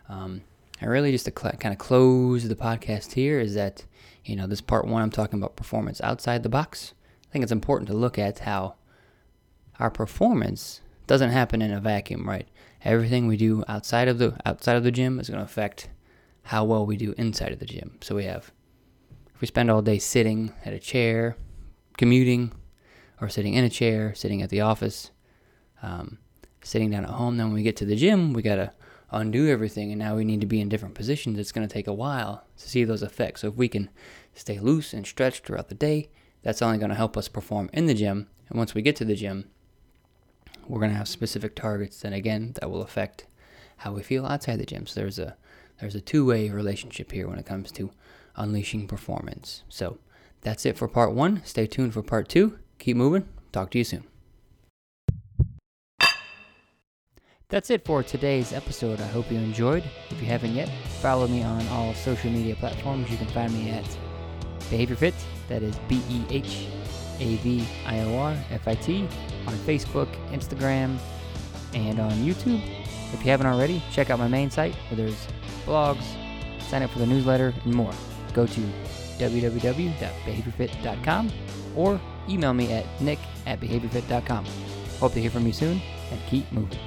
Um, 0.09 0.41
and 0.79 0.89
really, 0.89 1.11
just 1.11 1.25
to 1.25 1.33
cl- 1.37 1.53
kind 1.53 1.73
of 1.73 1.79
close 1.79 2.47
the 2.47 2.55
podcast 2.55 3.13
here, 3.13 3.39
is 3.39 3.53
that 3.55 3.85
you 4.25 4.35
know, 4.35 4.47
this 4.47 4.61
part 4.61 4.87
one, 4.87 5.01
I'm 5.01 5.11
talking 5.11 5.39
about 5.39 5.55
performance 5.55 5.99
outside 6.01 6.43
the 6.43 6.49
box. 6.49 6.93
I 7.27 7.31
think 7.31 7.43
it's 7.43 7.51
important 7.51 7.89
to 7.89 7.95
look 7.95 8.17
at 8.17 8.39
how 8.39 8.75
our 9.79 9.89
performance 9.89 10.81
doesn't 11.07 11.31
happen 11.31 11.61
in 11.61 11.71
a 11.71 11.81
vacuum, 11.81 12.27
right? 12.27 12.47
Everything 12.85 13.27
we 13.27 13.37
do 13.37 13.63
outside 13.67 14.07
of 14.07 14.19
the 14.19 14.37
outside 14.45 14.75
of 14.75 14.83
the 14.83 14.91
gym 14.91 15.19
is 15.19 15.29
going 15.29 15.39
to 15.39 15.45
affect 15.45 15.89
how 16.43 16.63
well 16.63 16.85
we 16.85 16.97
do 16.97 17.13
inside 17.17 17.51
of 17.51 17.59
the 17.59 17.65
gym. 17.65 17.97
So 18.01 18.15
we 18.15 18.25
have 18.25 18.51
if 19.33 19.41
we 19.41 19.47
spend 19.47 19.71
all 19.71 19.81
day 19.81 19.99
sitting 19.99 20.53
at 20.63 20.73
a 20.73 20.79
chair, 20.79 21.37
commuting, 21.97 22.51
or 23.19 23.29
sitting 23.29 23.53
in 23.53 23.63
a 23.63 23.69
chair, 23.69 24.13
sitting 24.13 24.41
at 24.41 24.49
the 24.49 24.61
office, 24.61 25.11
um, 25.81 26.19
sitting 26.63 26.91
down 26.91 27.03
at 27.03 27.11
home, 27.11 27.37
then 27.37 27.47
when 27.47 27.55
we 27.55 27.63
get 27.63 27.75
to 27.77 27.85
the 27.85 27.95
gym, 27.95 28.33
we 28.33 28.41
got 28.41 28.55
to 28.55 28.71
undo 29.13 29.47
everything 29.47 29.91
and 29.91 29.99
now 29.99 30.15
we 30.15 30.25
need 30.25 30.41
to 30.41 30.47
be 30.47 30.59
in 30.59 30.69
different 30.69 30.95
positions, 30.95 31.37
it's 31.37 31.51
going 31.51 31.67
to 31.67 31.73
take 31.73 31.87
a 31.87 31.93
while 31.93 32.45
to 32.57 32.69
see 32.69 32.83
those 32.83 33.03
effects. 33.03 33.41
So 33.41 33.47
if 33.49 33.55
we 33.55 33.67
can 33.67 33.89
stay 34.33 34.59
loose 34.59 34.93
and 34.93 35.05
stretch 35.05 35.41
throughout 35.41 35.69
the 35.69 35.75
day, 35.75 36.09
that's 36.41 36.61
only 36.61 36.77
going 36.77 36.89
to 36.89 36.95
help 36.95 37.15
us 37.15 37.27
perform 37.27 37.69
in 37.73 37.85
the 37.85 37.93
gym. 37.93 38.27
And 38.49 38.57
once 38.57 38.73
we 38.73 38.81
get 38.81 38.95
to 38.97 39.05
the 39.05 39.15
gym, 39.15 39.49
we're 40.67 40.79
going 40.79 40.91
to 40.91 40.97
have 40.97 41.07
specific 41.07 41.55
targets 41.55 42.03
and 42.03 42.15
again, 42.15 42.53
that 42.59 42.69
will 42.69 42.81
affect 42.81 43.27
how 43.77 43.93
we 43.93 44.01
feel 44.01 44.25
outside 44.25 44.59
the 44.59 44.65
gym. 44.65 44.87
So 44.87 44.99
there's 44.99 45.19
a 45.19 45.37
there's 45.83 45.95
a 45.95 46.01
two-way 46.01 46.49
relationship 46.49 47.11
here 47.11 47.27
when 47.27 47.37
it 47.37 47.45
comes 47.45 47.69
to 47.69 47.91
unleashing 48.37 48.87
performance. 48.87 49.63
So 49.67 49.97
that's 50.39 50.65
it 50.65 50.77
for 50.77 50.87
part 50.87 51.11
1. 51.11 51.41
Stay 51.43 51.67
tuned 51.67 51.93
for 51.93 52.01
part 52.01 52.29
2. 52.29 52.57
Keep 52.79 52.95
moving. 52.95 53.27
Talk 53.51 53.69
to 53.71 53.79
you 53.79 53.83
soon. 53.83 54.05
That's 57.49 57.69
it 57.69 57.83
for 57.83 58.01
today's 58.01 58.53
episode. 58.53 59.01
I 59.01 59.07
hope 59.07 59.29
you 59.29 59.37
enjoyed. 59.37 59.83
If 60.09 60.21
you 60.21 60.25
haven't 60.25 60.53
yet, 60.53 60.69
follow 61.01 61.27
me 61.27 61.43
on 61.43 61.67
all 61.67 61.93
social 61.93 62.31
media 62.31 62.55
platforms. 62.55 63.11
You 63.11 63.17
can 63.17 63.27
find 63.27 63.53
me 63.53 63.69
at 63.71 63.85
Behavior 64.69 64.95
Fit. 64.95 65.13
That 65.49 65.63
is 65.63 65.77
B 65.89 66.01
E 66.09 66.23
H 66.29 66.67
A 67.19 67.35
V 67.35 67.67
I 67.85 67.99
O 67.99 68.17
R 68.19 68.37
F 68.51 68.69
I 68.69 68.75
T 68.75 69.01
on 69.45 69.53
Facebook, 69.67 70.07
Instagram, 70.31 70.97
and 71.73 71.99
on 71.99 72.11
YouTube. 72.13 72.61
If 73.13 73.23
you 73.23 73.29
haven't 73.29 73.47
already, 73.47 73.83
check 73.91 74.09
out 74.09 74.17
my 74.17 74.29
main 74.29 74.49
site 74.49 74.73
where 74.89 74.95
there's 74.95 75.27
blogs, 75.65 76.03
sign 76.59 76.83
up 76.83 76.91
for 76.91 76.99
the 76.99 77.05
newsletter, 77.05 77.53
and 77.63 77.73
more. 77.73 77.93
Go 78.33 78.45
to 78.47 78.61
www.behaviorfit.com 79.17 81.31
or 81.75 81.99
email 82.29 82.53
me 82.53 82.71
at 82.71 82.85
nick 83.01 83.19
at 83.45 83.59
behaviorfit.com. 83.59 84.45
Hope 84.99 85.13
to 85.13 85.21
hear 85.21 85.29
from 85.29 85.45
you 85.45 85.53
soon 85.53 85.79
and 86.11 86.19
keep 86.27 86.51
moving. 86.51 86.79